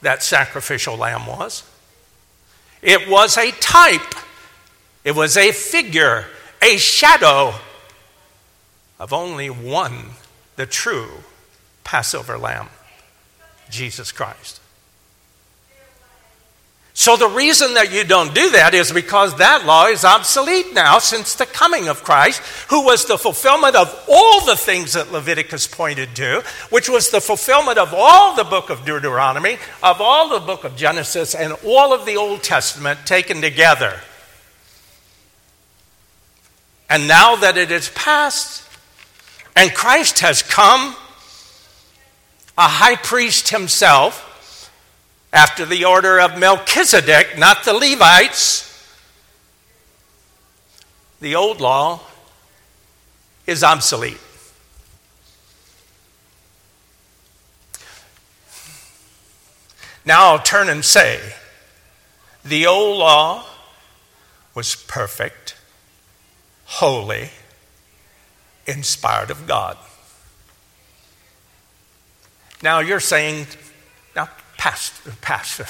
that 0.00 0.22
sacrificial 0.22 0.96
lamb 0.96 1.26
was. 1.26 1.62
It 2.80 3.08
was 3.08 3.36
a 3.36 3.50
type. 3.50 4.14
It 5.04 5.14
was 5.14 5.36
a 5.36 5.52
figure, 5.52 6.26
a 6.62 6.76
shadow 6.78 7.54
of 8.98 9.12
only 9.12 9.50
one, 9.50 10.10
the 10.56 10.66
true 10.66 11.08
Passover 11.84 12.38
lamb. 12.38 12.68
Jesus 13.70 14.12
Christ. 14.12 14.60
So, 16.94 17.16
the 17.16 17.28
reason 17.28 17.74
that 17.74 17.92
you 17.92 18.02
don't 18.02 18.34
do 18.34 18.50
that 18.50 18.74
is 18.74 18.90
because 18.90 19.36
that 19.36 19.64
law 19.64 19.86
is 19.86 20.04
obsolete 20.04 20.74
now 20.74 20.98
since 20.98 21.36
the 21.36 21.46
coming 21.46 21.86
of 21.86 22.02
Christ, 22.02 22.42
who 22.70 22.84
was 22.84 23.04
the 23.04 23.16
fulfillment 23.16 23.76
of 23.76 24.04
all 24.08 24.44
the 24.44 24.56
things 24.56 24.94
that 24.94 25.12
Leviticus 25.12 25.68
pointed 25.68 26.16
to, 26.16 26.42
which 26.70 26.88
was 26.88 27.10
the 27.10 27.20
fulfillment 27.20 27.78
of 27.78 27.94
all 27.94 28.34
the 28.34 28.42
book 28.42 28.68
of 28.68 28.84
Deuteronomy, 28.84 29.58
of 29.80 30.00
all 30.00 30.28
the 30.28 30.44
book 30.44 30.64
of 30.64 30.74
Genesis, 30.74 31.36
and 31.36 31.52
all 31.64 31.92
of 31.92 32.04
the 32.04 32.16
Old 32.16 32.42
Testament 32.42 32.98
taken 33.06 33.40
together. 33.40 34.00
And 36.90 37.06
now 37.06 37.36
that 37.36 37.56
it 37.56 37.70
is 37.70 37.90
past 37.90 38.68
and 39.58 39.74
Christ 39.74 40.20
has 40.20 40.40
come, 40.40 40.94
a 42.58 42.66
high 42.66 42.96
priest 42.96 43.50
himself, 43.50 44.24
after 45.32 45.64
the 45.64 45.84
order 45.84 46.18
of 46.20 46.38
Melchizedek, 46.38 47.38
not 47.38 47.64
the 47.64 47.72
Levites. 47.72 48.64
The 51.20 51.36
old 51.36 51.60
law 51.60 52.00
is 53.46 53.62
obsolete. 53.62 54.18
Now 60.04 60.32
I'll 60.32 60.42
turn 60.42 60.68
and 60.68 60.84
say 60.84 61.34
the 62.44 62.66
old 62.66 62.98
law 62.98 63.44
was 64.54 64.74
perfect, 64.74 65.54
holy, 66.64 67.30
inspired 68.66 69.30
of 69.30 69.46
God. 69.46 69.76
Now 72.62 72.80
you're 72.80 73.00
saying, 73.00 73.46
now, 74.16 74.28
Pastor, 74.56 75.12
Pastor, 75.20 75.66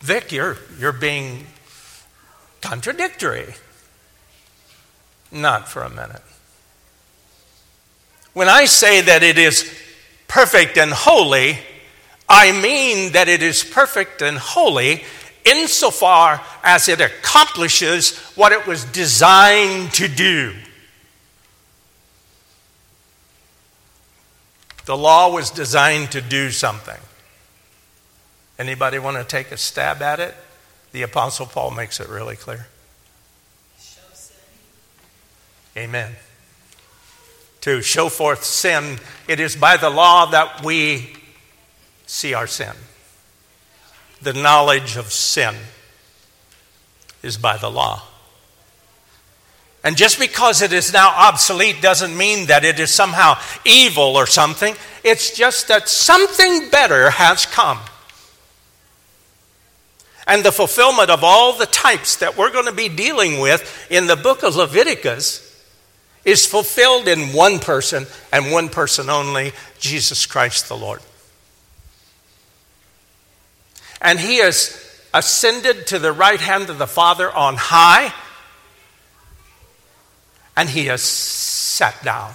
Vic, 0.00 0.32
you're, 0.32 0.56
you're 0.78 0.92
being 0.92 1.46
contradictory. 2.60 3.54
Not 5.30 5.68
for 5.68 5.82
a 5.82 5.90
minute. 5.90 6.22
When 8.32 8.48
I 8.48 8.66
say 8.66 9.00
that 9.00 9.22
it 9.22 9.38
is 9.38 9.74
perfect 10.28 10.76
and 10.76 10.92
holy, 10.92 11.58
I 12.28 12.52
mean 12.52 13.12
that 13.12 13.28
it 13.28 13.42
is 13.42 13.64
perfect 13.64 14.22
and 14.22 14.38
holy 14.38 15.02
insofar 15.44 16.42
as 16.62 16.88
it 16.88 17.00
accomplishes 17.00 18.16
what 18.34 18.52
it 18.52 18.66
was 18.66 18.84
designed 18.84 19.92
to 19.94 20.08
do. 20.08 20.54
The 24.88 24.96
law 24.96 25.30
was 25.30 25.50
designed 25.50 26.12
to 26.12 26.22
do 26.22 26.50
something. 26.50 26.96
Anybody 28.58 28.98
want 28.98 29.18
to 29.18 29.22
take 29.22 29.52
a 29.52 29.58
stab 29.58 30.00
at 30.00 30.18
it? 30.18 30.34
The 30.92 31.02
Apostle 31.02 31.44
Paul 31.44 31.72
makes 31.72 32.00
it 32.00 32.08
really 32.08 32.36
clear. 32.36 32.68
Amen. 35.76 36.16
To 37.60 37.82
show 37.82 38.08
forth 38.08 38.44
sin, 38.44 38.98
it 39.28 39.40
is 39.40 39.56
by 39.56 39.76
the 39.76 39.90
law 39.90 40.24
that 40.30 40.64
we 40.64 41.14
see 42.06 42.32
our 42.32 42.46
sin. 42.46 42.72
The 44.22 44.32
knowledge 44.32 44.96
of 44.96 45.12
sin 45.12 45.54
is 47.22 47.36
by 47.36 47.58
the 47.58 47.70
law. 47.70 48.07
And 49.84 49.96
just 49.96 50.18
because 50.18 50.60
it 50.60 50.72
is 50.72 50.92
now 50.92 51.08
obsolete 51.08 51.80
doesn't 51.80 52.16
mean 52.16 52.46
that 52.46 52.64
it 52.64 52.80
is 52.80 52.92
somehow 52.92 53.38
evil 53.64 54.16
or 54.16 54.26
something. 54.26 54.74
It's 55.04 55.36
just 55.36 55.68
that 55.68 55.88
something 55.88 56.68
better 56.70 57.10
has 57.10 57.46
come. 57.46 57.78
And 60.26 60.44
the 60.44 60.52
fulfillment 60.52 61.10
of 61.10 61.24
all 61.24 61.54
the 61.54 61.66
types 61.66 62.16
that 62.16 62.36
we're 62.36 62.52
going 62.52 62.66
to 62.66 62.72
be 62.72 62.88
dealing 62.88 63.40
with 63.40 63.86
in 63.90 64.06
the 64.06 64.16
book 64.16 64.42
of 64.42 64.56
Leviticus 64.56 65.44
is 66.24 66.44
fulfilled 66.44 67.08
in 67.08 67.32
one 67.32 67.58
person 67.58 68.06
and 68.32 68.52
one 68.52 68.68
person 68.68 69.08
only 69.08 69.52
Jesus 69.78 70.26
Christ 70.26 70.68
the 70.68 70.76
Lord. 70.76 71.00
And 74.02 74.20
he 74.20 74.38
has 74.38 74.84
ascended 75.14 75.86
to 75.86 75.98
the 75.98 76.12
right 76.12 76.40
hand 76.40 76.68
of 76.68 76.78
the 76.78 76.86
Father 76.86 77.32
on 77.32 77.56
high 77.56 78.12
and 80.58 80.68
he 80.68 80.86
has 80.86 81.02
sat 81.02 82.02
down. 82.02 82.32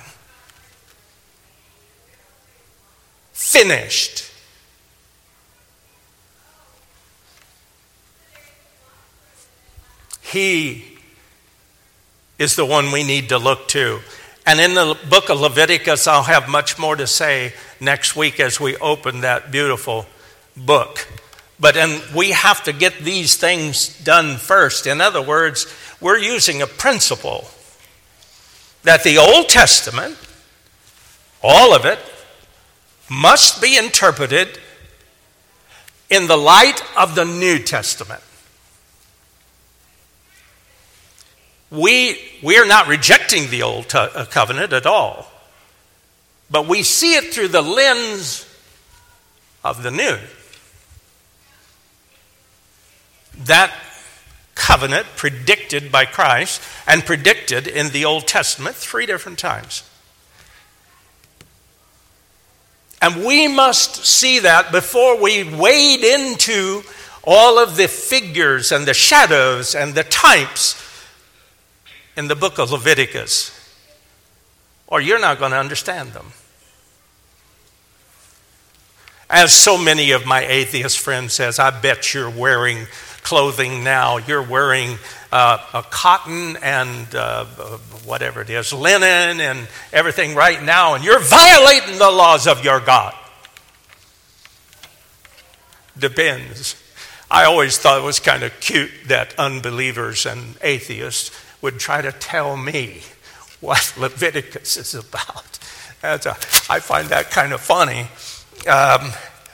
Finished. 3.33 4.31
He 10.21 10.85
is 12.39 12.55
the 12.55 12.65
one 12.65 12.93
we 12.93 13.03
need 13.03 13.27
to 13.29 13.37
look 13.37 13.67
to. 13.69 13.99
And 14.45 14.61
in 14.61 14.73
the 14.73 14.97
book 15.09 15.29
of 15.29 15.41
Leviticus, 15.41 16.07
I'll 16.07 16.23
have 16.23 16.47
much 16.47 16.79
more 16.79 16.95
to 16.95 17.05
say 17.05 17.51
next 17.81 18.15
week 18.15 18.39
as 18.39 18.57
we 18.57 18.77
open 18.77 19.21
that 19.21 19.51
beautiful 19.51 20.05
book. 20.55 21.05
But 21.59 21.75
and 21.75 22.01
we 22.15 22.31
have 22.31 22.63
to 22.63 22.71
get 22.71 22.99
these 22.99 23.35
things 23.35 24.01
done 24.01 24.37
first. 24.37 24.87
In 24.87 25.01
other 25.01 25.21
words, 25.21 25.67
we're 25.99 26.17
using 26.17 26.61
a 26.61 26.67
principle 26.67 27.49
that 28.83 29.03
the 29.03 29.17
Old 29.17 29.49
Testament, 29.49 30.17
all 31.41 31.73
of 31.75 31.85
it, 31.85 31.99
must 33.09 33.61
be 33.61 33.77
interpreted 33.77 34.59
in 36.09 36.27
the 36.27 36.37
light 36.37 36.81
of 36.97 37.15
the 37.15 37.25
New 37.25 37.59
Testament. 37.59 38.21
We, 41.71 42.19
we 42.43 42.57
are 42.57 42.67
not 42.67 42.87
rejecting 42.87 43.49
the 43.49 43.63
Old 43.63 43.93
uh, 43.95 44.25
Covenant 44.25 44.73
at 44.73 44.85
all, 44.85 45.31
but 46.51 46.67
we 46.67 46.83
see 46.83 47.15
it 47.15 47.33
through 47.33 47.47
the 47.47 47.63
lens 47.63 48.45
of 49.63 49.81
the 49.81 49.89
New. 49.89 50.17
That 53.45 53.73
covenant 54.63 55.05
predicted 55.17 55.91
by 55.91 56.05
Christ 56.05 56.61
and 56.87 57.05
predicted 57.05 57.67
in 57.67 57.89
the 57.89 58.05
Old 58.05 58.27
Testament 58.27 58.77
three 58.77 59.05
different 59.05 59.37
times. 59.37 59.83
And 63.01 63.25
we 63.25 63.49
must 63.49 64.05
see 64.05 64.39
that 64.39 64.71
before 64.71 65.21
we 65.21 65.43
wade 65.43 66.05
into 66.05 66.83
all 67.25 67.59
of 67.59 67.75
the 67.75 67.89
figures 67.89 68.71
and 68.71 68.85
the 68.85 68.93
shadows 68.93 69.75
and 69.75 69.95
the 69.95 70.05
types 70.05 70.81
in 72.15 72.29
the 72.29 72.35
book 72.35 72.57
of 72.57 72.71
Leviticus, 72.71 73.51
or 74.87 75.01
you're 75.01 75.19
not 75.19 75.39
going 75.39 75.51
to 75.51 75.59
understand 75.59 76.13
them. 76.13 76.27
As 79.29 79.51
so 79.51 79.77
many 79.77 80.11
of 80.11 80.25
my 80.25 80.45
atheist 80.45 80.99
friends 80.99 81.33
says, 81.33 81.59
I 81.59 81.77
bet 81.81 82.13
you're 82.13 82.29
wearing 82.29 82.87
clothing 83.23 83.83
now. 83.83 84.17
You're 84.17 84.43
wearing 84.43 84.97
uh, 85.31 85.57
a 85.73 85.83
cotton 85.83 86.57
and 86.57 87.15
uh, 87.15 87.45
whatever 88.05 88.41
it 88.41 88.49
is, 88.49 88.71
linen 88.71 89.39
and 89.39 89.67
everything 89.91 90.35
right 90.35 90.61
now, 90.61 90.93
and 90.93 91.03
you're 91.03 91.19
violating 91.19 91.97
the 91.97 92.11
laws 92.11 92.47
of 92.47 92.63
your 92.63 92.79
God. 92.79 93.15
Depends. 95.97 96.75
I 97.31 97.45
always 97.45 97.77
thought 97.77 97.99
it 97.99 98.03
was 98.03 98.19
kind 98.19 98.43
of 98.43 98.59
cute 98.59 98.91
that 99.07 99.33
unbelievers 99.39 100.25
and 100.25 100.55
atheists 100.61 101.31
would 101.61 101.79
try 101.79 102.01
to 102.01 102.11
tell 102.11 102.57
me 102.57 103.01
what 103.59 103.93
Leviticus 103.97 104.77
is 104.77 104.93
about. 104.93 105.59
A, 106.03 106.19
I 106.69 106.79
find 106.79 107.07
that 107.09 107.31
kind 107.31 107.53
of 107.53 107.61
funny. 107.61 108.07
Um, 108.67 109.11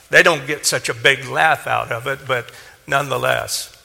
they 0.09 0.24
don't 0.24 0.47
get 0.47 0.65
such 0.65 0.89
a 0.89 0.93
big 0.93 1.26
laugh 1.26 1.67
out 1.67 1.91
of 1.91 2.07
it, 2.07 2.20
but 2.28 2.51
nonetheless, 2.90 3.76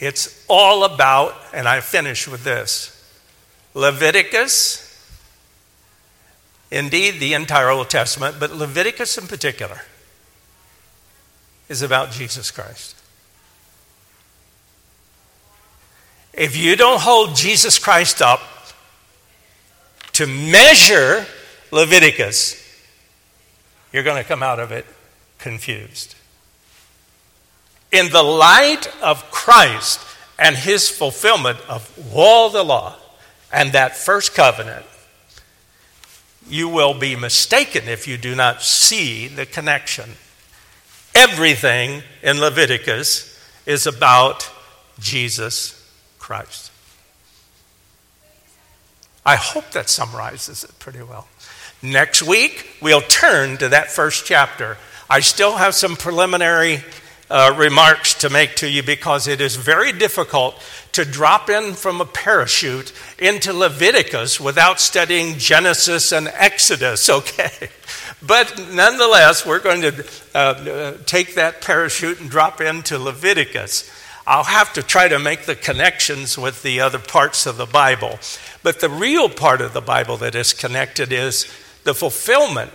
it's 0.00 0.44
all 0.48 0.84
about, 0.84 1.34
and 1.52 1.68
I 1.68 1.80
finish 1.80 2.26
with 2.26 2.42
this 2.42 2.88
Leviticus, 3.74 4.88
indeed 6.70 7.20
the 7.20 7.34
entire 7.34 7.70
Old 7.70 7.88
Testament, 7.88 8.36
but 8.40 8.50
Leviticus 8.50 9.16
in 9.16 9.26
particular, 9.26 9.82
is 11.68 11.82
about 11.82 12.10
Jesus 12.10 12.50
Christ. 12.50 12.96
If 16.34 16.56
you 16.56 16.76
don't 16.76 17.00
hold 17.00 17.36
Jesus 17.36 17.78
Christ 17.78 18.20
up 18.22 18.40
to 20.14 20.26
measure 20.26 21.26
Leviticus, 21.70 22.58
you're 23.92 24.02
going 24.02 24.22
to 24.22 24.28
come 24.28 24.42
out 24.42 24.58
of 24.58 24.72
it 24.72 24.86
confused. 25.38 26.14
In 27.92 28.10
the 28.10 28.22
light 28.22 28.90
of 29.02 29.30
Christ 29.30 30.00
and 30.38 30.56
his 30.56 30.88
fulfillment 30.88 31.58
of 31.68 31.90
all 32.14 32.48
the 32.48 32.64
law 32.64 32.96
and 33.52 33.72
that 33.72 33.94
first 33.94 34.34
covenant, 34.34 34.86
you 36.48 36.68
will 36.68 36.94
be 36.94 37.14
mistaken 37.14 37.86
if 37.86 38.08
you 38.08 38.16
do 38.16 38.34
not 38.34 38.62
see 38.62 39.28
the 39.28 39.46
connection. 39.46 40.10
Everything 41.14 42.02
in 42.22 42.40
Leviticus 42.40 43.38
is 43.66 43.86
about 43.86 44.50
Jesus 44.98 45.78
Christ. 46.18 46.70
I 49.24 49.36
hope 49.36 49.70
that 49.72 49.88
summarizes 49.88 50.64
it 50.64 50.78
pretty 50.78 51.02
well. 51.02 51.28
Next 51.82 52.22
week, 52.22 52.76
we'll 52.80 53.02
turn 53.02 53.56
to 53.58 53.68
that 53.68 53.90
first 53.90 54.24
chapter. 54.24 54.78
I 55.08 55.20
still 55.20 55.56
have 55.56 55.74
some 55.74 55.94
preliminary 55.94 56.82
uh, 57.32 57.54
remarks 57.56 58.12
to 58.12 58.28
make 58.28 58.54
to 58.56 58.68
you 58.68 58.82
because 58.82 59.26
it 59.26 59.40
is 59.40 59.56
very 59.56 59.90
difficult 59.90 60.54
to 60.92 61.02
drop 61.02 61.48
in 61.48 61.72
from 61.72 61.98
a 61.98 62.04
parachute 62.04 62.92
into 63.18 63.54
Leviticus 63.54 64.38
without 64.38 64.78
studying 64.78 65.38
Genesis 65.38 66.12
and 66.12 66.28
Exodus, 66.28 67.08
okay? 67.10 67.70
But 68.20 68.68
nonetheless, 68.70 69.46
we're 69.46 69.60
going 69.60 69.80
to 69.80 70.06
uh, 70.34 70.96
take 71.06 71.34
that 71.36 71.62
parachute 71.62 72.20
and 72.20 72.28
drop 72.28 72.60
into 72.60 72.98
Leviticus. 72.98 73.90
I'll 74.26 74.44
have 74.44 74.74
to 74.74 74.82
try 74.82 75.08
to 75.08 75.18
make 75.18 75.46
the 75.46 75.56
connections 75.56 76.36
with 76.36 76.62
the 76.62 76.80
other 76.80 76.98
parts 76.98 77.46
of 77.46 77.56
the 77.56 77.66
Bible. 77.66 78.18
But 78.62 78.80
the 78.80 78.90
real 78.90 79.30
part 79.30 79.62
of 79.62 79.72
the 79.72 79.80
Bible 79.80 80.18
that 80.18 80.34
is 80.34 80.52
connected 80.52 81.10
is 81.12 81.50
the 81.84 81.94
fulfillment 81.94 82.72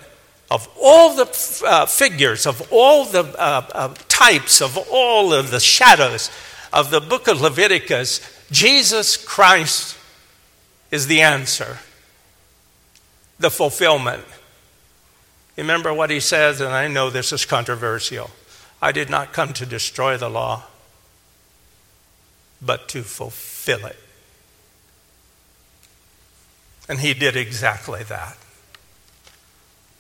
of 0.50 0.70
all 0.82 1.16
the 1.16 1.64
uh, 1.66 1.86
figures, 1.86 2.46
of 2.46 2.72
all 2.72 3.06
the 3.06 3.24
uh, 3.40 3.68
uh, 3.74 3.94
types, 4.08 4.62
of 4.62 4.78
all 4.92 5.34
of 5.34 5.52
the 5.52 5.60
shadows 5.60 6.32
of 6.72 6.92
the 6.92 7.02
book 7.02 7.28
of 7.28 7.42
Leviticus. 7.42 8.22
Jesus 8.52 9.18
Christ 9.18 9.98
is 10.92 11.08
the 11.08 11.22
answer, 11.22 11.80
the 13.40 13.52
fulfillment. 13.52 14.24
Remember 15.58 15.94
what 15.94 16.10
he 16.10 16.20
says, 16.20 16.62
and 16.62 16.72
I 16.72 16.88
know 16.88 17.10
this 17.10 17.34
is 17.34 17.46
controversial. 17.46 18.30
I 18.82 18.92
did 18.92 19.10
not 19.10 19.34
come 19.34 19.54
to 19.54 19.66
destroy 19.66 20.18
the 20.18 20.30
law, 20.30 20.64
but 22.62 22.88
to 22.90 23.02
fulfill 23.02 23.86
it. 23.86 23.98
And 26.88 27.00
he 27.00 27.14
did 27.14 27.36
exactly 27.36 28.04
that. 28.04 28.38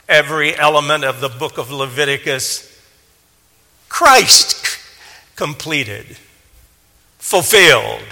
Every 0.07 0.55
element 0.55 1.03
of 1.03 1.19
the 1.19 1.29
book 1.29 1.57
of 1.57 1.69
Leviticus, 1.69 2.73
Christ 3.89 4.79
completed, 5.35 6.17
fulfilled, 7.17 8.03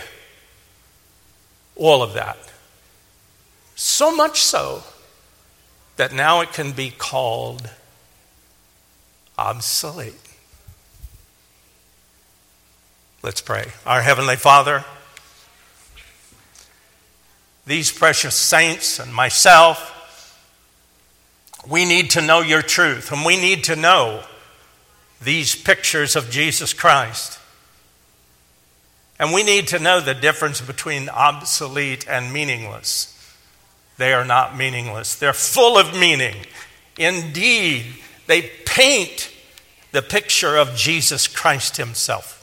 all 1.76 2.04
of 2.04 2.14
that. 2.14 2.38
So 3.76 4.16
much 4.16 4.42
so 4.42 4.84
that 5.98 6.14
now 6.14 6.42
it 6.42 6.52
can 6.54 6.72
be 6.74 6.92
called 6.92 7.70
obsolete. 9.38 10.14
Let's 13.24 13.42
pray. 13.42 13.72
Our 13.86 14.02
Heavenly 14.02 14.36
Father, 14.36 14.86
these 17.66 17.92
precious 17.92 18.36
saints 18.36 19.00
and 19.00 19.14
myself, 19.14 19.94
we 21.70 21.86
need 21.86 22.12
to 22.12 22.22
know 22.22 22.42
your 22.42 22.62
truth, 22.62 23.12
and 23.12 23.26
we 23.26 23.38
need 23.38 23.64
to 23.66 23.76
know 23.76 24.24
these 25.22 25.56
pictures 25.56 26.16
of 26.16 26.30
Jesus 26.30 26.74
Christ. 26.74 27.40
And 29.18 29.34
we 29.34 29.44
need 29.44 29.68
to 29.70 29.80
know 29.80 30.02
the 30.02 30.14
difference 30.14 30.62
between 30.62 31.10
obsolete 31.10 32.06
and 32.08 32.34
meaningless. 32.34 33.12
They 33.98 34.14
are 34.14 34.26
not 34.26 34.58
meaningless, 34.58 35.16
they're 35.16 35.34
full 35.34 35.78
of 35.78 35.98
meaning. 35.98 36.36
Indeed, 36.98 37.86
they 38.28 38.50
paint 38.66 39.32
the 39.92 40.02
picture 40.02 40.58
of 40.58 40.76
Jesus 40.76 41.28
Christ 41.28 41.78
Himself. 41.78 42.34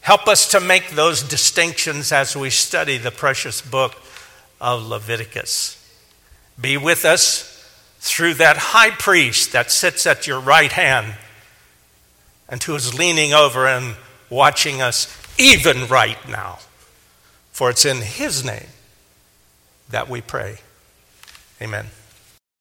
Help 0.00 0.26
us 0.26 0.50
to 0.50 0.60
make 0.60 0.90
those 0.90 1.22
distinctions 1.22 2.10
as 2.10 2.36
we 2.36 2.50
study 2.50 2.98
the 2.98 3.12
precious 3.12 3.62
book 3.62 3.94
of 4.60 4.84
Leviticus. 4.84 5.78
Be 6.60 6.76
with 6.76 7.04
us 7.04 7.51
through 8.04 8.34
that 8.34 8.56
high 8.56 8.90
priest 8.90 9.52
that 9.52 9.70
sits 9.70 10.08
at 10.08 10.26
your 10.26 10.40
right 10.40 10.72
hand 10.72 11.14
and 12.48 12.60
who 12.60 12.74
is 12.74 12.98
leaning 12.98 13.32
over 13.32 13.64
and 13.64 13.94
watching 14.28 14.82
us 14.82 15.06
even 15.38 15.86
right 15.86 16.18
now. 16.28 16.58
For 17.52 17.70
it's 17.70 17.84
in 17.84 17.98
his 17.98 18.44
name 18.44 18.66
that 19.90 20.08
we 20.08 20.20
pray. 20.20 20.58
Amen. 21.62 21.86